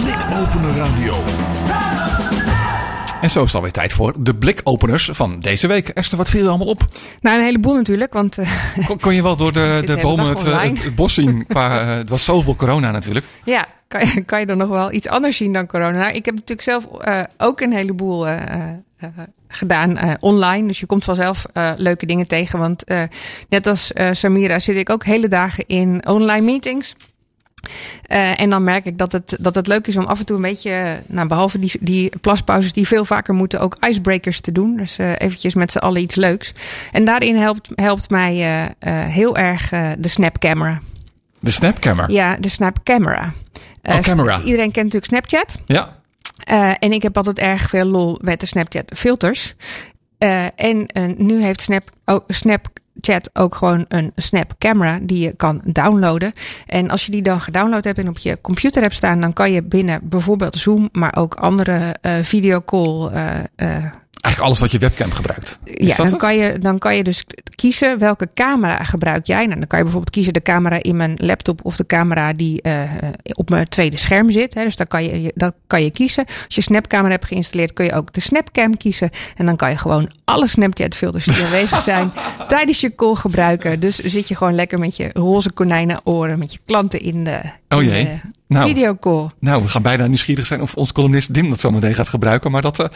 [0.00, 1.14] Blikopener Radio.
[3.22, 5.88] En zo is het alweer tijd voor de blikopeners van deze week.
[5.88, 6.84] Esther, wat viel je allemaal op?
[7.20, 8.12] Nou, een heleboel natuurlijk.
[8.12, 8.48] Want, uh,
[8.86, 11.46] kon, kon, je wel door de, de bomen het, het, bos zien?
[11.46, 13.26] Qua, uh, het was zoveel corona natuurlijk.
[13.44, 15.98] Ja, kan je, kan je dan nog wel iets anders zien dan corona?
[15.98, 18.26] Nou, ik heb natuurlijk zelf uh, ook een heleboel
[19.48, 20.66] gedaan online.
[20.66, 21.46] Dus je komt vanzelf
[21.76, 22.58] leuke dingen tegen.
[22.58, 22.84] Want
[23.48, 26.94] net als Samira zit ik ook hele dagen in online meetings.
[28.08, 30.36] Uh, en dan merk ik dat het, dat het leuk is om af en toe
[30.36, 34.76] een beetje, nou, behalve die, die plaspauzes die veel vaker moeten, ook icebreakers te doen.
[34.76, 36.54] Dus uh, eventjes met z'n allen iets leuks.
[36.92, 40.80] En daarin helpt, helpt mij uh, heel erg de Snap Camera.
[41.40, 42.06] De Snap Camera?
[42.08, 43.32] Ja, de Snap Camera.
[43.82, 44.40] oh, camera.
[44.40, 45.58] Iedereen kent natuurlijk Snapchat.
[45.66, 45.98] Ja.
[46.78, 49.54] en ik heb altijd erg veel lol met de Snapchat filters.
[50.56, 50.86] en
[51.16, 52.68] nu heeft Snap, ook, Snap
[53.00, 56.32] chat ook gewoon een Snap Camera die je kan downloaden.
[56.66, 59.52] En als je die dan gedownload hebt en op je computer hebt staan, dan kan
[59.52, 63.10] je binnen bijvoorbeeld Zoom, maar ook andere uh, videocall.
[63.12, 63.84] Uh, uh,
[64.22, 65.58] Eigenlijk alles wat je webcam gebruikt.
[65.64, 69.46] Is ja, dan kan, je, dan kan je dus kiezen welke camera gebruik jij.
[69.46, 72.60] Nou, dan kan je bijvoorbeeld kiezen de camera in mijn laptop of de camera die
[72.62, 72.82] uh,
[73.32, 74.54] op mijn tweede scherm zit.
[74.54, 74.64] Hè.
[74.64, 76.24] Dus dan kan je, dat kan je kiezen.
[76.26, 79.10] Als je Snapcamera hebt geïnstalleerd, kun je ook de Snapcam kiezen.
[79.36, 82.12] En dan kan je gewoon alle Snapchat filters die aanwezig zijn
[82.48, 83.80] tijdens je call gebruiken.
[83.80, 87.40] Dus zit je gewoon lekker met je roze konijnen oren, met je klanten in de,
[87.68, 88.00] oh jee.
[88.00, 89.30] In de nou, videocall.
[89.38, 92.50] Nou, we gaan bijna nieuwsgierig zijn of onze columnist Dim dat zo meteen gaat gebruiken.
[92.50, 92.80] Maar dat.
[92.80, 92.86] Uh,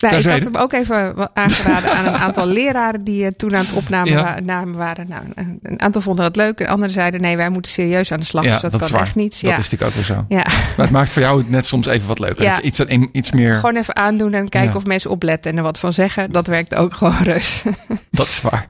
[0.00, 3.64] nou, ik had hem ook even aangeraden aan een aantal leraren die uh, toen aan
[3.64, 4.66] het opnemen ja.
[4.66, 5.08] waren.
[5.08, 5.22] Nou,
[5.62, 6.60] een aantal vonden dat leuk.
[6.60, 8.44] En anderen zeiden: nee, wij moeten serieus aan de slag.
[8.44, 9.02] Ja, dus dat, dat kan waar.
[9.02, 9.32] echt niet.
[9.32, 9.56] Dat ja.
[9.56, 10.24] is natuurlijk ook weer zo.
[10.28, 10.44] Ja.
[10.76, 12.42] Maar het maakt voor jou net soms even wat leuker.
[12.42, 12.62] Ja.
[12.62, 12.80] Iets,
[13.12, 13.54] iets meer.
[13.54, 16.32] Gewoon even aandoen en kijken of mensen opletten en er wat van zeggen.
[16.32, 17.62] Dat werkt ook gewoon reus.
[18.10, 18.68] Dat is waar.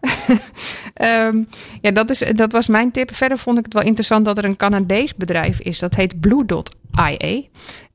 [1.28, 1.48] um,
[1.80, 3.14] ja, dat, is, dat was mijn tip.
[3.14, 5.78] Verder vond ik het wel interessant dat er een Canadees bedrijf is.
[5.78, 7.42] Dat heet Blue Dot IA.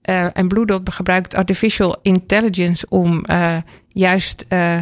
[0.09, 4.79] Uh, en Blue Dot gebruikt artificial intelligence om uh, juist uh,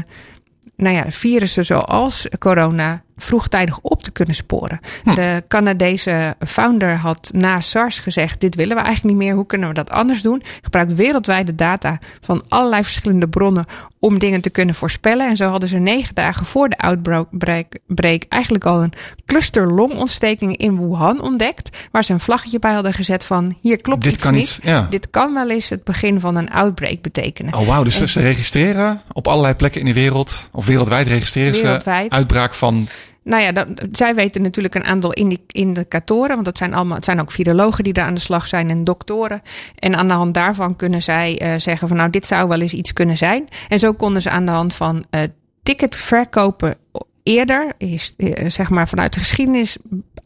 [0.75, 4.79] nou ja, virussen zoals corona vroegtijdig op te kunnen sporen.
[5.03, 5.15] Hm.
[5.15, 9.35] De Canadese founder had na SARS gezegd: Dit willen we eigenlijk niet meer.
[9.35, 10.43] Hoe kunnen we dat anders doen?
[10.61, 13.65] Gebruikt wereldwijde data van allerlei verschillende bronnen
[13.99, 15.29] om dingen te kunnen voorspellen.
[15.29, 18.93] En zo hadden ze negen dagen voor de outbreak break eigenlijk al een
[19.25, 21.77] cluster longontsteking in Wuhan ontdekt.
[21.91, 24.43] Waar ze een vlaggetje bij hadden gezet van: Hier klopt Dit iets kan niet.
[24.43, 24.87] Iets, ja.
[24.89, 27.53] Dit kan wel eens het begin van een outbreak betekenen.
[27.53, 27.83] Oh, wauw.
[27.83, 32.11] Dus en, ze registreren op allerlei plekken in de wereld, of wereldwijd registreren wereldwijd.
[32.11, 32.87] ze uitbraak van
[33.23, 35.13] nou ja, dat, zij weten natuurlijk een aantal
[35.47, 36.33] indicatoren.
[36.33, 38.83] Want dat zijn allemaal, het zijn ook virologen die daar aan de slag zijn en
[38.83, 39.41] doktoren.
[39.75, 42.73] En aan de hand daarvan kunnen zij uh, zeggen van nou, dit zou wel eens
[42.73, 43.47] iets kunnen zijn.
[43.67, 45.21] En zo konden ze aan de hand van uh,
[45.63, 46.77] ticketverkopen
[47.23, 48.15] eerder, is,
[48.47, 49.77] zeg maar vanuit de geschiedenis,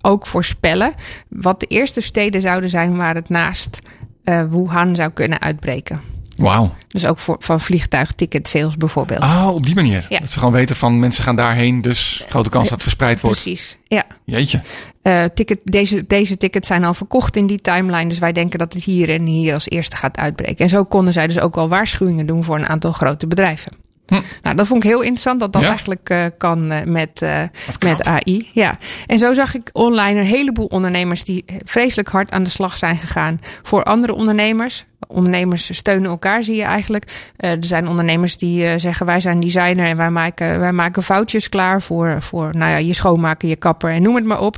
[0.01, 0.93] ook voorspellen
[1.29, 3.79] wat de eerste steden zouden zijn waar het naast
[4.23, 6.16] uh, Wuhan zou kunnen uitbreken.
[6.37, 6.75] Wauw.
[6.87, 9.21] Dus ook voor, van vliegtuigticket sales bijvoorbeeld.
[9.21, 10.05] Ah, op die manier.
[10.09, 10.19] Ja.
[10.19, 13.41] Dat ze gewoon weten van mensen gaan daarheen, dus grote kans dat het verspreid wordt.
[13.41, 14.05] Precies, ja.
[14.25, 14.61] Jeetje.
[15.03, 18.09] Uh, ticket, deze, deze tickets zijn al verkocht in die timeline.
[18.09, 20.57] Dus wij denken dat het hier en hier als eerste gaat uitbreken.
[20.57, 23.71] En zo konden zij dus ook al waarschuwingen doen voor een aantal grote bedrijven.
[24.07, 24.21] Hm.
[24.41, 27.41] Nou, dat vond ik heel interessant dat dat eigenlijk uh, kan uh, met, uh,
[27.85, 28.49] met AI.
[28.53, 28.77] Ja.
[29.05, 32.97] En zo zag ik online een heleboel ondernemers die vreselijk hard aan de slag zijn
[32.97, 34.85] gegaan voor andere ondernemers.
[35.07, 37.31] Ondernemers steunen elkaar, zie je eigenlijk.
[37.37, 41.81] er zijn ondernemers die zeggen: wij zijn designer en wij maken, wij maken foutjes klaar
[41.81, 44.57] voor, voor nou ja, je schoonmaken, je kapper en noem het maar op.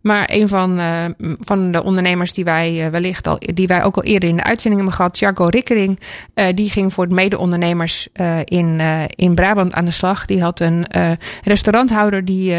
[0.00, 1.04] Maar een van, uh,
[1.38, 4.44] van de ondernemers die wij uh, wellicht al, die wij ook al eerder in de
[4.44, 6.00] uitzending hebben gehad, Jarko Rikkering,
[6.34, 8.08] uh, die ging voor mede-ondernemers
[8.44, 8.80] in,
[9.16, 10.24] in Brabant aan de slag.
[10.24, 10.86] Die had een
[11.42, 12.54] restauranthouder die,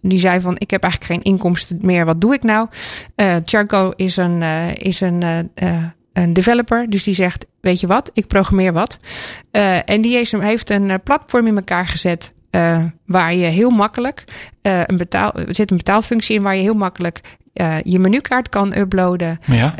[0.00, 2.68] die zei van ik heb eigenlijk geen inkomsten meer, wat doe ik nou?
[3.44, 4.42] Jarko is een,
[4.74, 5.22] is een
[6.12, 6.90] een developer.
[6.90, 8.98] Dus die zegt: Weet je wat, ik programmeer wat.
[9.52, 12.31] Uh, en die heeft een platform in elkaar gezet.
[12.54, 14.24] Uh, waar je heel makkelijk
[14.62, 17.20] uh, een betaal, er zit een betaalfunctie in waar je heel makkelijk
[17.54, 19.38] uh, je menukaart kan uploaden.
[19.46, 19.74] Ja.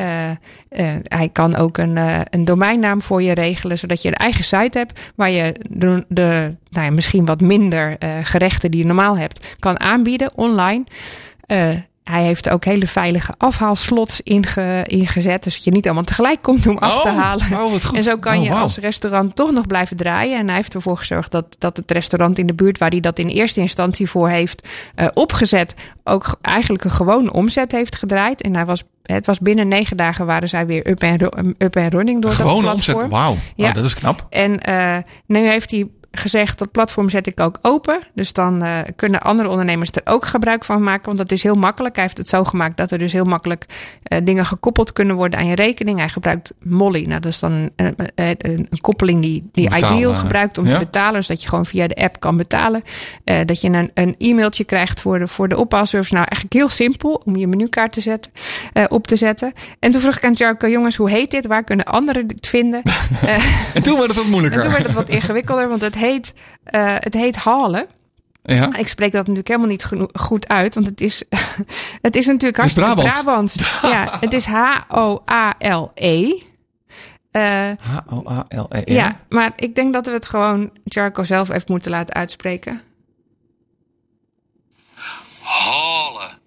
[1.03, 1.97] hij kan ook een,
[2.31, 6.55] een domeinnaam voor je regelen, zodat je een eigen site hebt waar je de, de
[6.71, 10.85] nou ja, misschien wat minder gerechten die je normaal hebt kan aanbieden online.
[12.05, 15.43] Hij heeft ook hele veilige afhaalslots inge, ingezet.
[15.43, 17.47] Dus dat je niet allemaal tegelijk komt om af te oh, halen.
[17.53, 18.61] Oh, en zo kan oh, je wow.
[18.61, 20.39] als restaurant toch nog blijven draaien.
[20.39, 23.19] En hij heeft ervoor gezorgd dat, dat het restaurant in de buurt waar hij dat
[23.19, 25.75] in eerste instantie voor heeft uh, opgezet,
[26.05, 28.43] ook eigenlijk een gewone omzet heeft gedraaid.
[28.43, 31.89] En hij was het was binnen negen dagen waren zij weer up en, up en
[31.89, 32.97] running door Gewoon dat platform.
[32.97, 33.37] omzet, wauw.
[33.55, 33.69] Ja.
[33.69, 34.27] Oh, dat is knap.
[34.31, 34.97] En uh,
[35.27, 37.99] nu heeft hij gezegd dat platform zet ik ook open.
[38.15, 41.05] Dus dan uh, kunnen andere ondernemers er ook gebruik van maken.
[41.05, 41.95] Want dat is heel makkelijk.
[41.95, 43.67] Hij heeft het zo gemaakt dat er dus heel makkelijk
[44.13, 45.99] uh, dingen gekoppeld kunnen worden aan je rekening.
[45.99, 47.05] Hij gebruikt Molly.
[47.07, 48.37] Nou, dat is dan een, een,
[48.71, 50.73] een koppeling die, die Betalen, Ideal gebruikt om ja?
[50.73, 51.25] te betalen.
[51.25, 52.83] Zodat je gewoon via de app kan betalen.
[53.25, 56.15] Uh, dat je een, een e-mailtje krijgt voor de, voor de ophaalservice.
[56.15, 58.33] Nou, eigenlijk heel simpel om je menukaart te zetten,
[58.89, 59.53] op te zetten.
[59.79, 61.47] En toen vroeg ik aan Jarko, jongens, hoe heet dit?
[61.47, 62.83] Waar kunnen anderen dit vinden?
[63.75, 64.59] en toen werd het wat moeilijker.
[64.59, 66.35] En toen werd het wat ingewikkelder, want het heet,
[66.71, 67.87] uh, het heet halen.
[68.43, 68.75] Ja.
[68.77, 71.23] Ik spreek dat natuurlijk helemaal niet goed uit, want het is,
[72.09, 73.23] het is natuurlijk hartstikke Brabants.
[73.23, 73.55] Brabants.
[73.95, 76.41] ja, het is H-O-A-L-E.
[77.33, 78.83] Uh, H-O-A-L-E.
[78.85, 78.95] ja.
[78.95, 82.83] ja, maar ik denk dat we het gewoon Jarko zelf even moeten laten uitspreken.
[85.43, 86.39] Halen.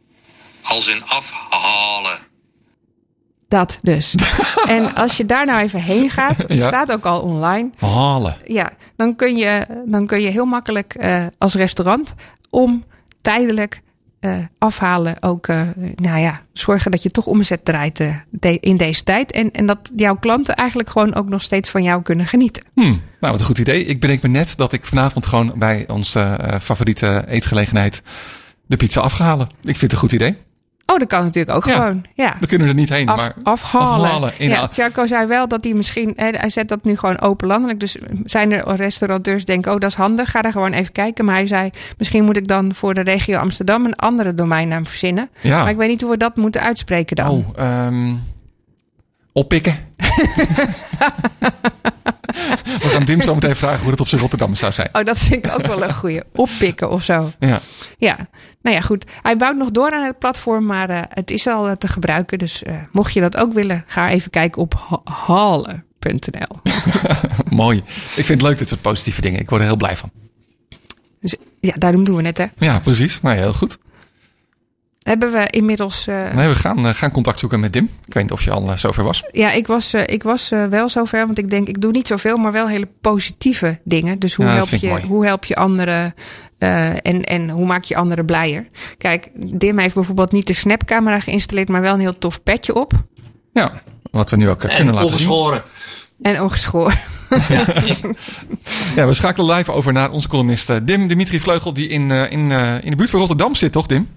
[0.62, 2.20] Als in afhalen.
[3.56, 4.16] Dat dus.
[4.68, 6.68] en als je daar nou even heen gaat, het Ja.
[6.68, 7.70] staat ook al online.
[7.78, 8.36] Halen.
[8.46, 12.14] Ja, dan kun je, dan kun je heel makkelijk uh, als restaurant
[12.50, 12.84] om
[13.22, 13.82] tijdelijk
[14.22, 15.62] uh, afhalen ook, uh,
[15.96, 19.32] nou ja, zorgen dat je toch omzet draait uh, de, in deze tijd.
[19.32, 22.64] En, en dat jouw klanten eigenlijk gewoon ook nog steeds van jou kunnen genieten.
[22.74, 23.86] Hmm, nou, wat een goed idee.
[23.86, 28.02] Ik bedenk me net dat ik vanavond gewoon bij onze favoriete eetgelegenheid
[28.66, 29.48] de pizza afgehalen.
[29.48, 30.36] Ik vind het een goed idee.
[30.88, 31.76] Oh, dat kan natuurlijk ook Ja.
[31.76, 32.04] gewoon.
[32.14, 32.34] Ja.
[32.40, 34.06] We kunnen er niet heen, Af, maar afhalen.
[34.06, 34.32] afhalen.
[34.38, 34.68] ja.
[34.68, 36.14] Tjarko zei wel dat hij misschien...
[36.16, 37.80] hè, Hij zet dat nu gewoon open landelijk.
[37.80, 39.74] Dus zijn er restaurateurs die denken...
[39.74, 40.32] oh, dat is handig.
[40.32, 41.26] Ga daar gewoon even kijken.
[41.26, 41.70] Maar hij zei...
[41.98, 43.86] misschien moet ik dan voor de regio Amsterdam...
[43.86, 45.30] een andere domeinnaam verzinnen.
[45.42, 45.62] Ja.
[45.62, 47.30] Maar ik weet niet hoe we dat moeten uitspreken dan.
[47.30, 48.14] Oh, ehm,
[49.36, 49.78] oppikken.
[52.82, 54.90] We gaan Dim zo meteen vragen hoe dat op zijn Rotterdam zou zijn.
[54.92, 56.22] Oh, dat vind ik ook wel een goeie.
[56.36, 57.32] Oppikken of zo.
[57.40, 57.60] Ja.
[57.98, 58.18] Ja,
[58.62, 59.06] nou ja, goed.
[59.22, 62.38] Hij bouwt nog door aan het platform, maar uh, het is al uh, te gebruiken.
[62.38, 66.60] Dus uh, mocht je dat ook willen, ga even kijken op ha halen.nl.
[67.64, 67.78] Mooi.
[67.78, 69.40] Ik vind het leuk, dit soort positieve dingen.
[69.40, 70.12] Ik word er heel blij van.
[71.22, 72.46] Dus ja, daarom doen we het, hè.
[72.58, 73.22] Ja, precies.
[73.22, 73.78] Nou, heel goed.
[75.06, 76.08] Hebben we inmiddels...
[76.08, 77.90] uh, Nee, we gaan, gaan contact zoeken met Dim.
[78.06, 79.24] Ik weet niet of je al zover was.
[79.32, 81.26] Ja, ik was, ik was wel zover.
[81.26, 84.20] Want ik denk, ik doe niet zoveel, maar wel hele positieve dingen.
[84.20, 86.14] Dus hoe, Ja, help, je, hoe help je anderen...
[86.60, 88.68] Uh, en, en hoe maak je anderen blijer?
[88.98, 92.94] Kijk, Dim heeft bijvoorbeeld niet de snapcamera geïnstalleerd, maar wel een heel tof petje op.
[93.54, 93.82] Ja,
[94.12, 95.64] wat we nu ook uh, En kunnen laten ongeschoren.
[96.22, 97.00] En ongeschoren.
[97.86, 98.16] zien.
[98.96, 102.40] Ja, we schakelen live over naar onze columnist Dim Dimitri Vleugel, die in, uh, in,
[102.40, 104.10] uh, in de buurt van Rotterdam zit, toch Dim?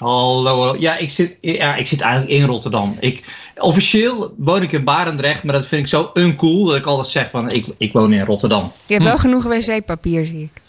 [0.00, 0.76] Hallo.
[0.78, 2.96] Ja, ik zit, ja, ik zit eigenlijk in Rotterdam.
[3.00, 3.24] Ik,
[3.56, 7.30] officieel woon ik in Barendrecht, maar dat vind ik zo uncool dat ik altijd zeg
[7.30, 8.72] van ik, ik woon in Rotterdam.
[8.86, 10.62] Je hebt wel genoeg wc-papier, zie ik.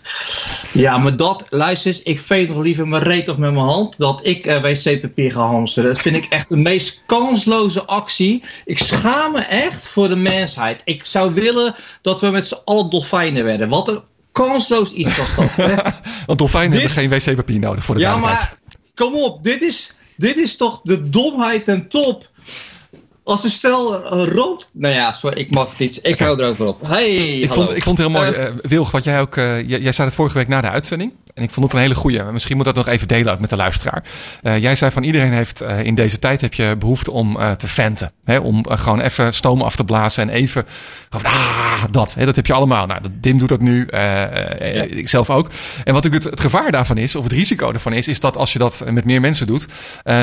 [0.73, 3.97] Ja, maar dat, luister eens, ik veeg nog liever mijn reet of met mijn hand
[3.97, 5.93] dat ik uh, wc-papier ga hamsteren.
[5.93, 8.43] Dat vind ik echt de meest kansloze actie.
[8.65, 10.81] Ik schaam me echt voor de mensheid.
[10.85, 13.69] Ik zou willen dat we met z'n allen dolfijnen werden.
[13.69, 14.01] Wat een
[14.31, 15.55] kansloos iets was dat.
[15.55, 15.75] Hè?
[16.25, 18.59] Want dolfijnen hebben geen wc-papier nodig voor de Ja, maar
[18.95, 22.29] kom op, dit is, dit is toch de domheid ten top.
[23.23, 24.69] Als een stel uh, rood.
[24.73, 25.99] Nou ja, sorry, ik mag niet.
[26.01, 26.87] Ik hou erover op.
[26.87, 29.35] Hey, ik, vond, ik vond het heel mooi, uh, Wilg, wat jij ook.
[29.35, 31.13] Uh, jij, jij zei het vorige week na de uitzending.
[31.41, 32.23] En ik vond het een hele goeie.
[32.23, 34.03] Misschien moet dat nog even delen ook met de luisteraar.
[34.41, 38.11] jij zei van iedereen heeft in deze tijd heb je behoefte om te venten.
[38.23, 38.37] Hè?
[38.37, 40.65] Om gewoon even stoom af te blazen en even.
[41.09, 42.13] Van, ah, dat.
[42.13, 42.25] Hè?
[42.25, 42.85] Dat heb je allemaal.
[42.85, 43.87] Nou, Dim doet dat nu.
[43.91, 44.29] Ja.
[44.81, 45.49] Ik zelf ook.
[45.83, 48.37] En wat ik het, het gevaar daarvan is, of het risico daarvan is, is dat
[48.37, 49.67] als je dat met meer mensen doet,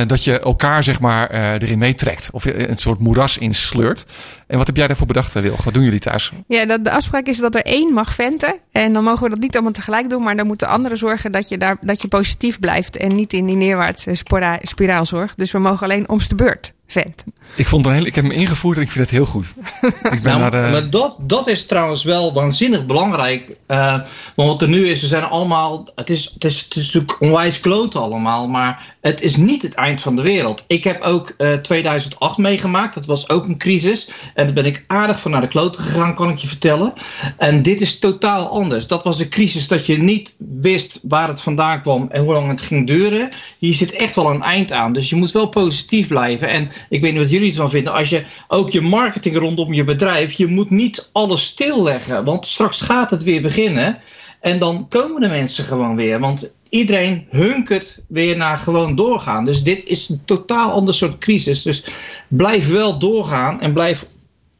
[0.06, 2.28] dat je elkaar zeg maar erin meetrekt.
[2.32, 4.04] Of een soort moeras insleurt.
[4.48, 5.64] En wat heb jij daarvoor bedacht, Wilg?
[5.64, 6.32] Wat doen jullie thuis?
[6.46, 8.54] Ja, dat, de afspraak is dat er één mag venten.
[8.72, 10.22] En dan mogen we dat niet allemaal tegelijk doen.
[10.22, 12.96] Maar dan moeten anderen zorgen dat je, daar, dat je positief blijft.
[12.96, 14.14] En niet in die neerwaartse
[14.62, 15.38] spiraal zorgt.
[15.38, 17.24] Dus we mogen alleen omste beurt vent.
[17.54, 19.52] Ik, vond een heel, ik heb hem ingevoerd en ik vind het heel goed.
[20.16, 20.68] Ik ben nou, de...
[20.70, 23.56] Maar dat, dat is trouwens wel waanzinnig belangrijk.
[23.68, 23.98] Uh,
[24.34, 25.88] want wat er nu is, we zijn allemaal.
[25.94, 28.48] Het is, het is, het is natuurlijk onwijs kloten allemaal.
[28.48, 30.64] Maar het is niet het eind van de wereld.
[30.66, 32.94] Ik heb ook uh, 2008 meegemaakt.
[32.94, 34.10] Dat was ook een crisis.
[34.34, 36.92] En daar ben ik aardig van naar de kloten gegaan, kan ik je vertellen.
[37.36, 38.86] En dit is totaal anders.
[38.86, 42.48] Dat was een crisis dat je niet wist waar het vandaan kwam en hoe lang
[42.48, 43.28] het ging duren.
[43.58, 44.92] Hier zit echt wel een eind aan.
[44.92, 46.48] Dus je moet wel positief blijven.
[46.48, 47.92] En ik weet niet wat jullie ervan vinden.
[47.92, 52.24] Als je ook je marketing rondom je bedrijf, je moet niet alles stilleggen.
[52.24, 53.98] Want straks gaat het weer beginnen.
[54.40, 56.20] En dan komen de mensen gewoon weer.
[56.20, 59.44] Want iedereen hunkert weer naar gewoon doorgaan.
[59.44, 61.62] Dus dit is een totaal ander soort crisis.
[61.62, 61.84] Dus
[62.28, 64.06] blijf wel doorgaan en blijf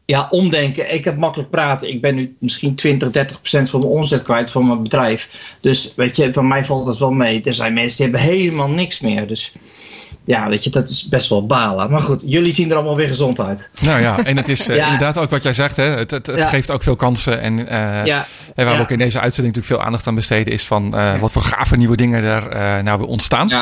[0.05, 0.95] ja, omdenken.
[0.95, 1.89] Ik heb makkelijk praten.
[1.89, 5.55] Ik ben nu misschien 20, 30 procent van mijn omzet kwijt van mijn bedrijf.
[5.61, 7.43] Dus weet je, van mij valt het wel mee.
[7.43, 9.27] Er zijn mensen die hebben helemaal niks meer.
[9.27, 9.53] Dus
[10.29, 11.91] ja, weet je, dat is best wel balen.
[11.91, 13.71] Maar goed, jullie zien er allemaal weer gezond uit.
[13.81, 14.85] Nou ja, en het is ja.
[14.85, 15.77] inderdaad ook wat jij zegt.
[15.77, 15.85] Hè?
[15.85, 16.49] Het, het, het ja.
[16.49, 17.41] geeft ook veel kansen.
[17.41, 18.27] En, uh, ja.
[18.55, 20.53] en waar we ook in deze uitzending natuurlijk veel aandacht aan besteden...
[20.53, 23.53] is van uh, wat voor gave nieuwe dingen er uh, nou weer ontstaan.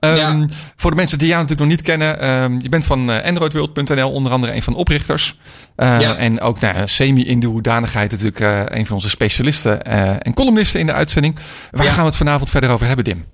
[0.00, 0.46] Um,
[0.76, 2.30] voor de mensen die jou natuurlijk nog niet kennen...
[2.42, 5.38] Um, je bent van androidworld.nl onder andere een van de oprichters.
[5.76, 9.82] En ook nou, semi in de hoedanigheid natuurlijk een van onze specialisten...
[10.22, 11.36] en columnisten in de uitzending.
[11.70, 13.31] Waar gaan we het vanavond verder over hebben, Dim?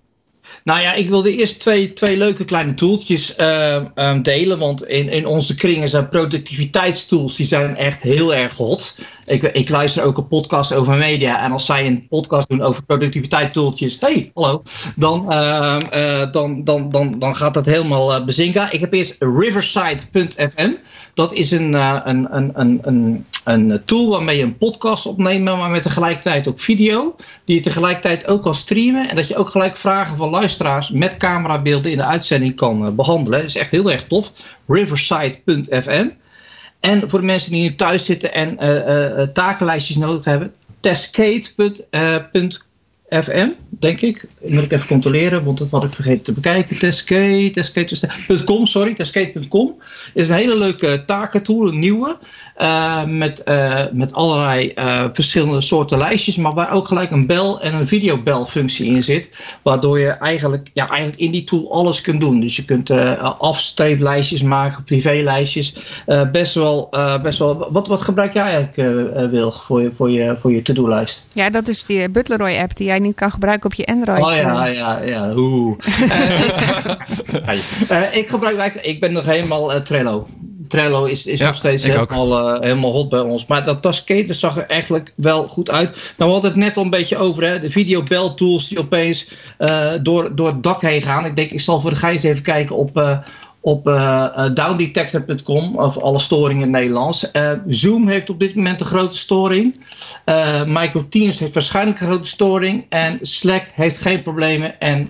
[0.65, 4.59] Nou ja, ik wilde eerst twee, twee leuke kleine toeltjes uh, um, delen.
[4.59, 8.97] Want in, in onze kringen zijn productiviteitstools, die zijn echt heel erg hot.
[9.27, 11.43] Ik, ik luister ook een podcast over media.
[11.45, 14.63] En als zij een podcast doen over productiviteitstooltjes, hey, hallo.
[14.97, 18.73] Dan, uh, uh, dan, dan, dan, dan gaat dat helemaal uh, bezinken.
[18.73, 20.71] Ik heb eerst riverside.fm.
[21.19, 25.71] Dat is een, een, een, een, een, een tool waarmee je een podcast opneemt, maar
[25.71, 27.17] met tegelijkertijd ook video.
[27.45, 29.09] Die je tegelijkertijd ook kan streamen.
[29.09, 33.39] En dat je ook gelijk vragen van luisteraars met camerabeelden in de uitzending kan behandelen.
[33.39, 34.33] Dat is echt heel erg tof.
[34.67, 36.09] Riverside.fm.
[36.81, 40.55] En voor de mensen die nu thuis zitten en uh, takenlijstjes nodig hebben,
[43.09, 44.29] teskate.fm, denk ik.
[44.41, 46.79] Moet ik even controleren, want dat had ik vergeten te bekijken.
[46.79, 49.75] Teskate, teskate.com, sorry, teskate.com
[50.15, 52.19] is een hele leuke takentool, een nieuwe.
[52.59, 57.61] Uh, met, uh, met allerlei uh, verschillende soorten lijstjes, maar waar ook gelijk een bel-
[57.61, 59.31] en een videobelfunctie in zit.
[59.63, 62.41] Waardoor je eigenlijk, ja, eigenlijk in die tool alles kunt doen.
[62.41, 62.91] Dus je kunt
[63.39, 65.75] afstreeplijstjes maken, privélijstjes.
[66.33, 66.89] best, wel,
[67.23, 67.73] best wel.
[67.73, 71.27] Wat, wat gebruik jij eigenlijk, Wil, voor je, voor je, voor je to-do-lijst?
[71.33, 74.23] Ja, dat is die Butleroy-app die jij niet kan gebruiken op je Android.
[74.23, 75.33] Oh ja, ja, ja.
[75.37, 75.79] Oeh.
[78.21, 80.27] ik gebruik ik ben nog helemaal Trello.
[80.69, 83.47] Trello is, is ja, nog steeds helemaal, uh, helemaal hot bij ons.
[83.47, 85.89] Maar dat Tasketen zag er eigenlijk wel goed uit.
[85.91, 87.45] Nou, we hadden het net al een beetje over.
[87.45, 87.61] Hè?
[87.61, 89.29] De videobel tools die opeens
[89.59, 91.25] uh, door, door het dak heen gaan.
[91.25, 93.23] Ik denk, ik zal voor de Gijs even kijken op,
[93.69, 95.77] uh, op downdetector.com.
[95.77, 97.31] Of alle storingen in het Nederlands.
[97.69, 99.81] Zoom heeft op dit moment een grote storing.
[100.67, 102.87] Microteams heeft waarschijnlijk een grote storing.
[102.89, 104.81] En Slack heeft geen problemen.
[104.81, 105.09] En,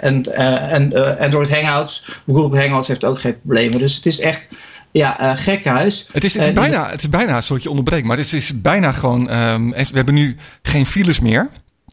[0.00, 0.36] en,
[0.70, 3.78] en Android Hangouts, Google Hangouts heeft ook geen problemen.
[3.78, 4.48] Dus het is echt
[4.90, 6.08] ja, uh, gekhuis.
[6.12, 8.32] Het is, het, is uh, bijna, het is bijna, sorry je onderbreekt, maar het is,
[8.32, 9.36] het is bijna gewoon.
[9.36, 11.48] Um, we hebben nu geen files meer.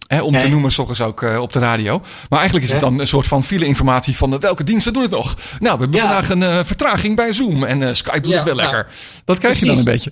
[0.08, 0.42] Hè, om nee.
[0.42, 2.02] te noemen, s ook uh, op de radio.
[2.30, 5.36] Maar eigenlijk is het dan een soort van file-informatie van welke diensten doen het nog.
[5.60, 6.08] Nou, we hebben ja.
[6.08, 8.88] vandaag een vertraging bij Zoom en Skype doet ja, het wel lekker.
[9.26, 9.62] Dat krijg Precies.
[9.62, 10.12] je dan een beetje.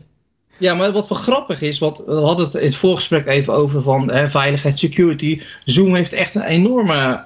[0.57, 3.81] Ja, maar wat wel grappig is, want we hadden het in het voorgesprek even over
[3.81, 5.41] van hè, veiligheid, security.
[5.65, 7.23] Zoom heeft echt een enorme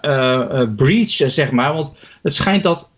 [0.75, 1.73] breach, zeg maar.
[1.73, 1.91] Want
[2.21, 2.89] het schijnt dat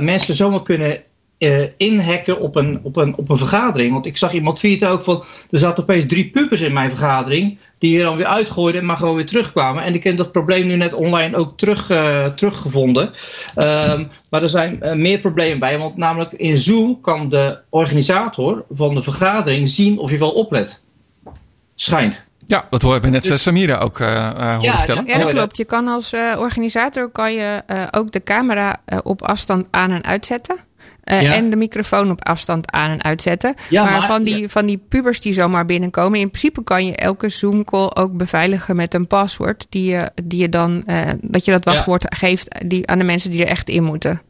[0.00, 1.02] mensen zomaar kunnen
[1.38, 3.92] uh, inhacken op een, op, een, op een vergadering.
[3.92, 7.58] Want ik zag iemand tweeten ook van, er zaten opeens drie pubers in mijn vergadering,
[7.78, 9.82] die je dan weer uitgooiden, maar gewoon weer terugkwamen.
[9.82, 13.10] En ik heb dat probleem nu net online ook terug, uh, teruggevonden.
[13.56, 18.64] Um, maar er zijn uh, meer problemen bij, want namelijk in Zoom kan de organisator
[18.70, 20.82] van de vergadering zien of je wel oplet.
[21.74, 22.26] Schijnt.
[22.46, 25.06] Ja, dat horen we net dus, Samira ook uh, horen ja, vertellen.
[25.06, 25.56] Ja, dat klopt.
[25.56, 30.04] Je kan als uh, organisator kan je uh, ook de camera op afstand aan en
[30.04, 30.56] uitzetten.
[31.08, 31.34] Ja.
[31.34, 33.54] En de microfoon op afstand aan en uitzetten.
[33.68, 34.48] Ja, maar, maar, van, die, ja.
[34.48, 38.94] van die pubers die zomaar binnenkomen, in principe kan je elke Zoom-call ook beveiligen met
[38.94, 39.66] een paswoord.
[39.68, 40.84] Die je, die je dan,
[41.20, 44.20] dat je dat wachtwoord geeft die, aan de mensen die er echt in moeten.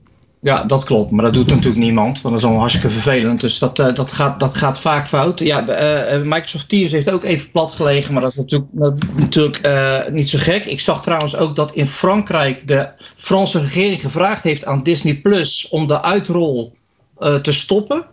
[0.41, 1.11] Ja, dat klopt.
[1.11, 2.20] Maar dat doet natuurlijk niemand.
[2.20, 3.41] Want dat is allemaal hartstikke vervelend.
[3.41, 5.39] Dus dat, uh, dat, gaat, dat gaat vaak fout.
[5.39, 8.12] Ja, uh, Microsoft Teams heeft ook even plat gelegen.
[8.12, 8.72] Maar dat is natuurlijk,
[9.16, 10.66] natuurlijk niet zo gek.
[10.66, 15.68] Ik zag trouwens ook dat in Frankrijk de Franse regering gevraagd heeft aan Disney Plus
[15.68, 16.76] om de uitrol
[17.43, 18.05] te stoppen.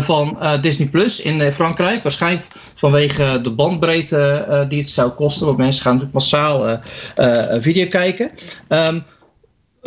[0.00, 2.02] van Disney Plus in Frankrijk.
[2.02, 5.46] Waarschijnlijk vanwege de bandbreedte die het zou kosten.
[5.46, 6.78] Want mensen gaan natuurlijk massaal
[7.60, 8.30] video kijken.
[8.68, 9.04] Um,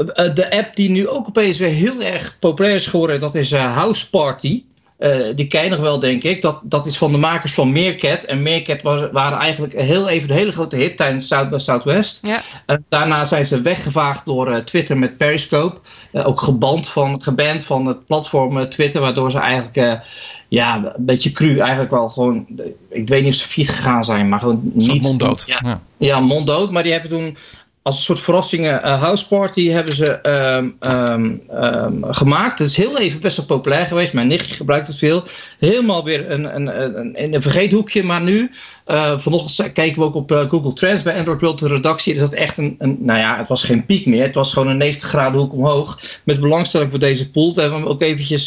[0.05, 3.75] de app die nu ook opeens weer heel erg populair is geworden, dat is uh,
[3.75, 4.63] House Party.
[4.99, 6.41] Uh, die ken je nog wel, denk ik.
[6.41, 8.23] Dat, dat is van de makers van Meerkat.
[8.23, 12.19] En Meerkat was, waren eigenlijk heel even een hele grote hit tijdens South by Southwest.
[12.21, 12.41] Ja.
[12.65, 15.79] En daarna zijn ze weggevaagd door Twitter met Periscope.
[16.13, 20.01] ook geband van, geband van het platform Twitter, waardoor ze eigenlijk
[20.49, 22.45] ja, een beetje cru eigenlijk wel gewoon.
[22.89, 25.03] Ik weet niet of ze fiets gegaan zijn, maar gewoon niet.
[25.03, 25.43] Monddood.
[25.45, 25.81] Ja, ja.
[25.97, 26.71] ja, monddood.
[26.71, 27.37] Maar die hebben toen
[27.81, 30.19] als een soort verrassingen uh, house party hebben ze
[30.57, 32.59] um, um, gemaakt.
[32.59, 34.13] Het is heel even best wel populair geweest.
[34.13, 35.23] Mijn nichtje gebruikt het veel.
[35.59, 38.03] Helemaal weer een, een, een, een, vergeethoekje.
[38.03, 38.51] Maar nu,
[38.87, 42.13] uh, vanochtend keken we ook op uh, Google Trends bij Android World de redactie.
[42.13, 44.23] Er zat echt een, een, nou ja, het was geen piek meer.
[44.23, 45.99] Het was gewoon een 90 graden hoek omhoog.
[46.23, 47.53] Met belangstelling voor deze pool.
[47.53, 48.45] We hebben hem ook eventjes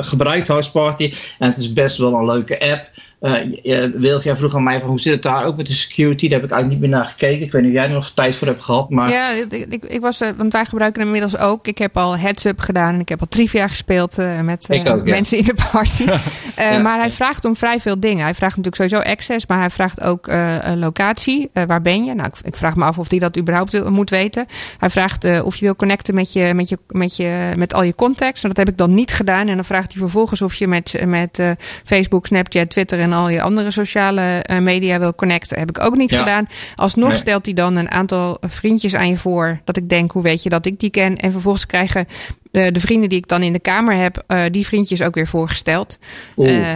[0.00, 1.12] gebruikt, house party.
[1.38, 2.90] En het is best wel een leuke app.
[3.26, 6.28] Uh, Wil, jij vroeg aan mij van hoe zit het daar ook met de security?
[6.28, 7.44] Daar heb ik eigenlijk niet meer naar gekeken.
[7.44, 8.90] Ik weet niet of jij er nog tijd voor hebt gehad.
[8.90, 9.10] Maar...
[9.10, 11.66] Ja, ik, ik was, uh, want wij gebruiken hem inmiddels ook.
[11.66, 15.38] Ik heb al heads-up gedaan en ik heb al trivia gespeeld uh, met ook, mensen
[15.38, 15.44] ja.
[15.44, 16.04] in de party.
[16.56, 16.78] ja.
[16.78, 18.24] Maar hij vraagt om vrij veel dingen.
[18.24, 20.30] Hij vraagt natuurlijk sowieso access, maar hij vraagt ook
[20.76, 21.50] locatie.
[21.66, 22.14] waar ben je?
[22.14, 24.46] Nou, ik, ik, vraag me af of hij dat überhaupt moet weten.
[24.78, 27.94] Hij vraagt of je wil connecten met, je, met, je, met, je, met al je
[27.94, 28.42] contacts.
[28.42, 29.48] Nou, dat heb ik dan niet gedaan.
[29.48, 31.40] En dan vraagt hij vervolgens of je met, met
[31.84, 35.58] Facebook, Snapchat, Twitter en al je andere sociale uh, media wil connecten.
[35.58, 36.18] Heb ik ook niet ja.
[36.18, 36.48] gedaan.
[36.74, 37.18] Alsnog nee.
[37.18, 39.60] stelt hij dan een aantal vriendjes aan je voor.
[39.64, 41.16] Dat ik denk, hoe weet je dat ik die ken?
[41.16, 42.06] En vervolgens krijgen
[42.50, 45.26] de, de vrienden die ik dan in de kamer heb, uh, die vriendjes ook weer
[45.26, 45.98] voorgesteld.
[46.36, 46.66] Uh,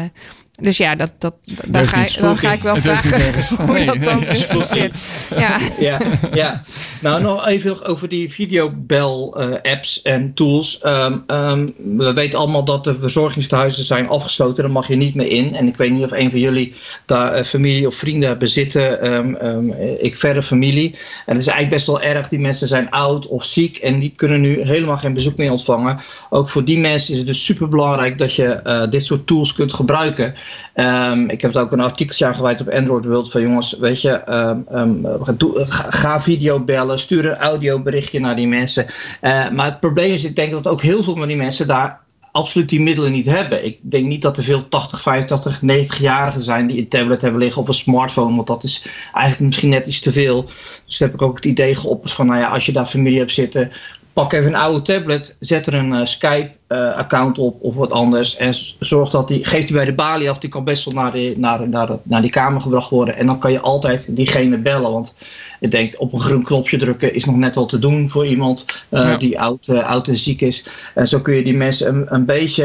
[0.60, 1.34] dus ja, dat, dat,
[1.68, 3.32] dan, ga, ik, dan ga ik wel vragen
[3.66, 5.28] hoe nee, dat dan nee, zit.
[5.38, 5.58] Ja.
[5.78, 5.98] ja,
[6.32, 6.62] ja.
[7.00, 10.80] Nou, nog even over die videobel-apps uh, en tools.
[10.84, 14.62] Um, um, we weten allemaal dat de verzorgingstehuizen zijn afgesloten.
[14.62, 15.54] Daar mag je niet meer in.
[15.54, 16.74] En ik weet niet of een van jullie
[17.06, 19.12] daar uh, familie of vrienden bezitten.
[19.12, 20.94] Um, ik verder familie.
[21.26, 22.28] En het is eigenlijk best wel erg.
[22.28, 26.00] Die mensen zijn oud of ziek en die kunnen nu helemaal geen bezoek meer ontvangen.
[26.30, 29.52] Ook voor die mensen is het dus super belangrijk dat je uh, dit soort tools
[29.52, 30.34] kunt gebruiken.
[30.74, 34.00] Um, ik heb het ook een artikeltje aan gewijd op Android World van jongens, weet
[34.02, 35.06] je, um, um,
[35.44, 38.86] ga, ga, video bellen, stuur een audioberichtje naar die mensen.
[39.22, 42.00] Uh, maar het probleem is, ik denk dat ook heel veel van die mensen daar
[42.32, 43.64] absoluut die middelen niet hebben.
[43.64, 47.62] Ik denk niet dat er veel 80, 85, 90-jarigen zijn die een tablet hebben liggen
[47.62, 50.50] of een smartphone, want dat is eigenlijk misschien net iets te veel.
[50.86, 53.32] Dus heb ik ook het idee geopperd van, nou ja, als je daar familie hebt
[53.32, 53.72] zitten,
[54.12, 58.36] pak even een oude tablet, zet er een uh, Skype-account uh, op of wat anders.
[58.36, 60.38] En zorg dat die, geeft die bij de balie af.
[60.38, 63.16] Die kan best wel naar, de, naar, naar, naar die kamer gebracht worden.
[63.16, 64.92] En dan kan je altijd diegene bellen.
[64.92, 65.14] Want
[65.60, 68.66] ik denk, op een groen knopje drukken is nog net wel te doen voor iemand
[68.88, 69.16] uh, ja.
[69.16, 70.66] die oud, oud en ziek is.
[70.94, 72.64] En zo kun je die mensen een, een beetje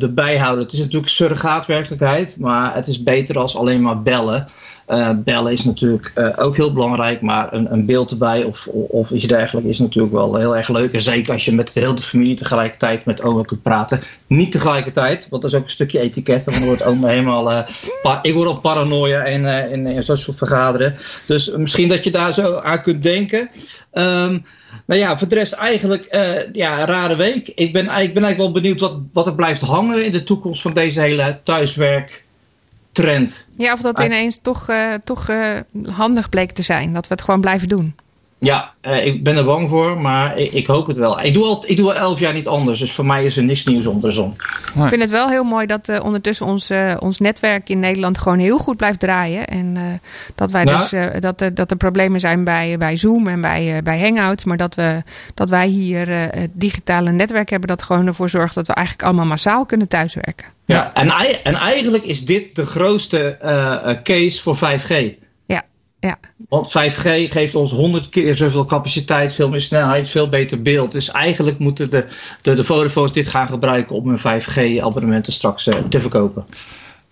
[0.00, 0.64] erbij houden.
[0.64, 4.48] Het is natuurlijk surrogaatwerkelijkheid, maar het is beter als alleen maar bellen.
[4.88, 9.10] Uh, bellen is natuurlijk uh, ook heel belangrijk, maar een, een beeld erbij of, of
[9.10, 10.92] iets dergelijks is natuurlijk wel heel erg leuk.
[10.92, 14.00] En zeker als je met de hele familie tegelijkertijd met oma kunt praten.
[14.26, 16.44] Niet tegelijkertijd, want dat is ook een stukje etiket.
[16.44, 17.52] Dan wordt oma helemaal.
[17.52, 20.96] Uh, ik word al paranoia in, in, in zo'n soort vergaderen.
[21.26, 23.50] Dus misschien dat je daar zo aan kunt denken.
[23.92, 24.44] Um,
[24.84, 26.08] maar ja, voor de rest eigenlijk
[26.52, 27.48] ja, een rare week.
[27.48, 30.62] Ik ben, ik ben eigenlijk wel benieuwd wat, wat er blijft hangen in de toekomst
[30.62, 32.24] van deze hele thuiswerk
[32.96, 33.46] trend.
[33.56, 36.92] Ja, of dat ineens toch, uh, toch uh, handig bleek te zijn.
[36.92, 37.94] Dat we het gewoon blijven doen.
[38.46, 41.20] Ja, uh, ik ben er bang voor, maar ik, ik, hoop het wel.
[41.20, 43.42] Ik doe, al, ik doe al elf jaar niet anders, dus voor mij is er
[43.42, 44.34] niks nieuws onder de zon.
[44.74, 48.18] Ik vind het wel heel mooi dat uh, ondertussen ons, uh, ons netwerk in Nederland
[48.18, 49.46] gewoon heel goed blijft draaien.
[49.46, 50.00] En
[50.34, 54.44] dat wij dus dat, dat er problemen zijn bij, bij Zoom en bij, bij Hangouts,
[54.44, 55.02] maar dat, we,
[55.34, 59.26] dat wij hier het digitale netwerk hebben dat gewoon ervoor zorgt dat we eigenlijk allemaal
[59.26, 60.46] massaal kunnen thuiswerken.
[60.64, 60.90] Ja, ja.
[60.94, 61.10] En,
[61.42, 63.36] en eigenlijk is dit de grootste
[64.02, 65.25] case voor 5G.
[66.48, 70.92] Want 5G geeft ons 100 keer zoveel capaciteit, veel meer snelheid, veel beter beeld.
[70.92, 72.06] Dus eigenlijk moeten de,
[72.42, 76.44] de, de Vodafones dit gaan gebruiken om hun 5G-abonnementen straks uh, te verkopen.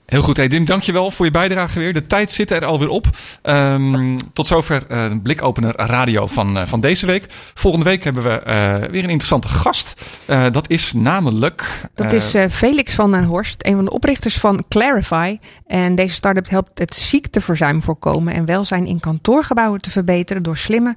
[0.07, 1.93] Heel goed, hey Dim, dankjewel voor je bijdrage weer.
[1.93, 3.07] De tijd zit er alweer op.
[3.43, 7.27] Um, tot zover uh, een blikopener radio van, uh, van deze week.
[7.55, 10.01] Volgende week hebben we uh, weer een interessante gast.
[10.27, 11.89] dat is namelijk...
[11.95, 15.39] Dat is Felix van den Horst, een van de oprichters van Clarify.
[15.67, 18.35] En deze start-up helpt het ziekteverzuim voorkomen...
[18.35, 20.97] en welzijn in kantoorgebouwen te verbeteren door slimme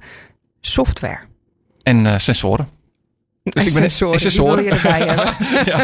[0.60, 1.20] software.
[1.82, 2.77] En sensoren.
[3.50, 4.64] Dus ik ben accessoren.
[4.64, 5.34] Je erbij hebben.
[5.64, 5.76] ja.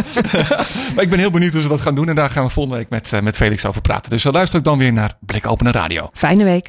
[0.95, 2.09] maar ik ben heel benieuwd hoe ze dat gaan doen.
[2.09, 4.11] En daar gaan we volgende week met, met Felix over praten.
[4.11, 6.11] Dus luister ook dan weer naar Blikopener Radio.
[6.13, 6.63] Fijne week.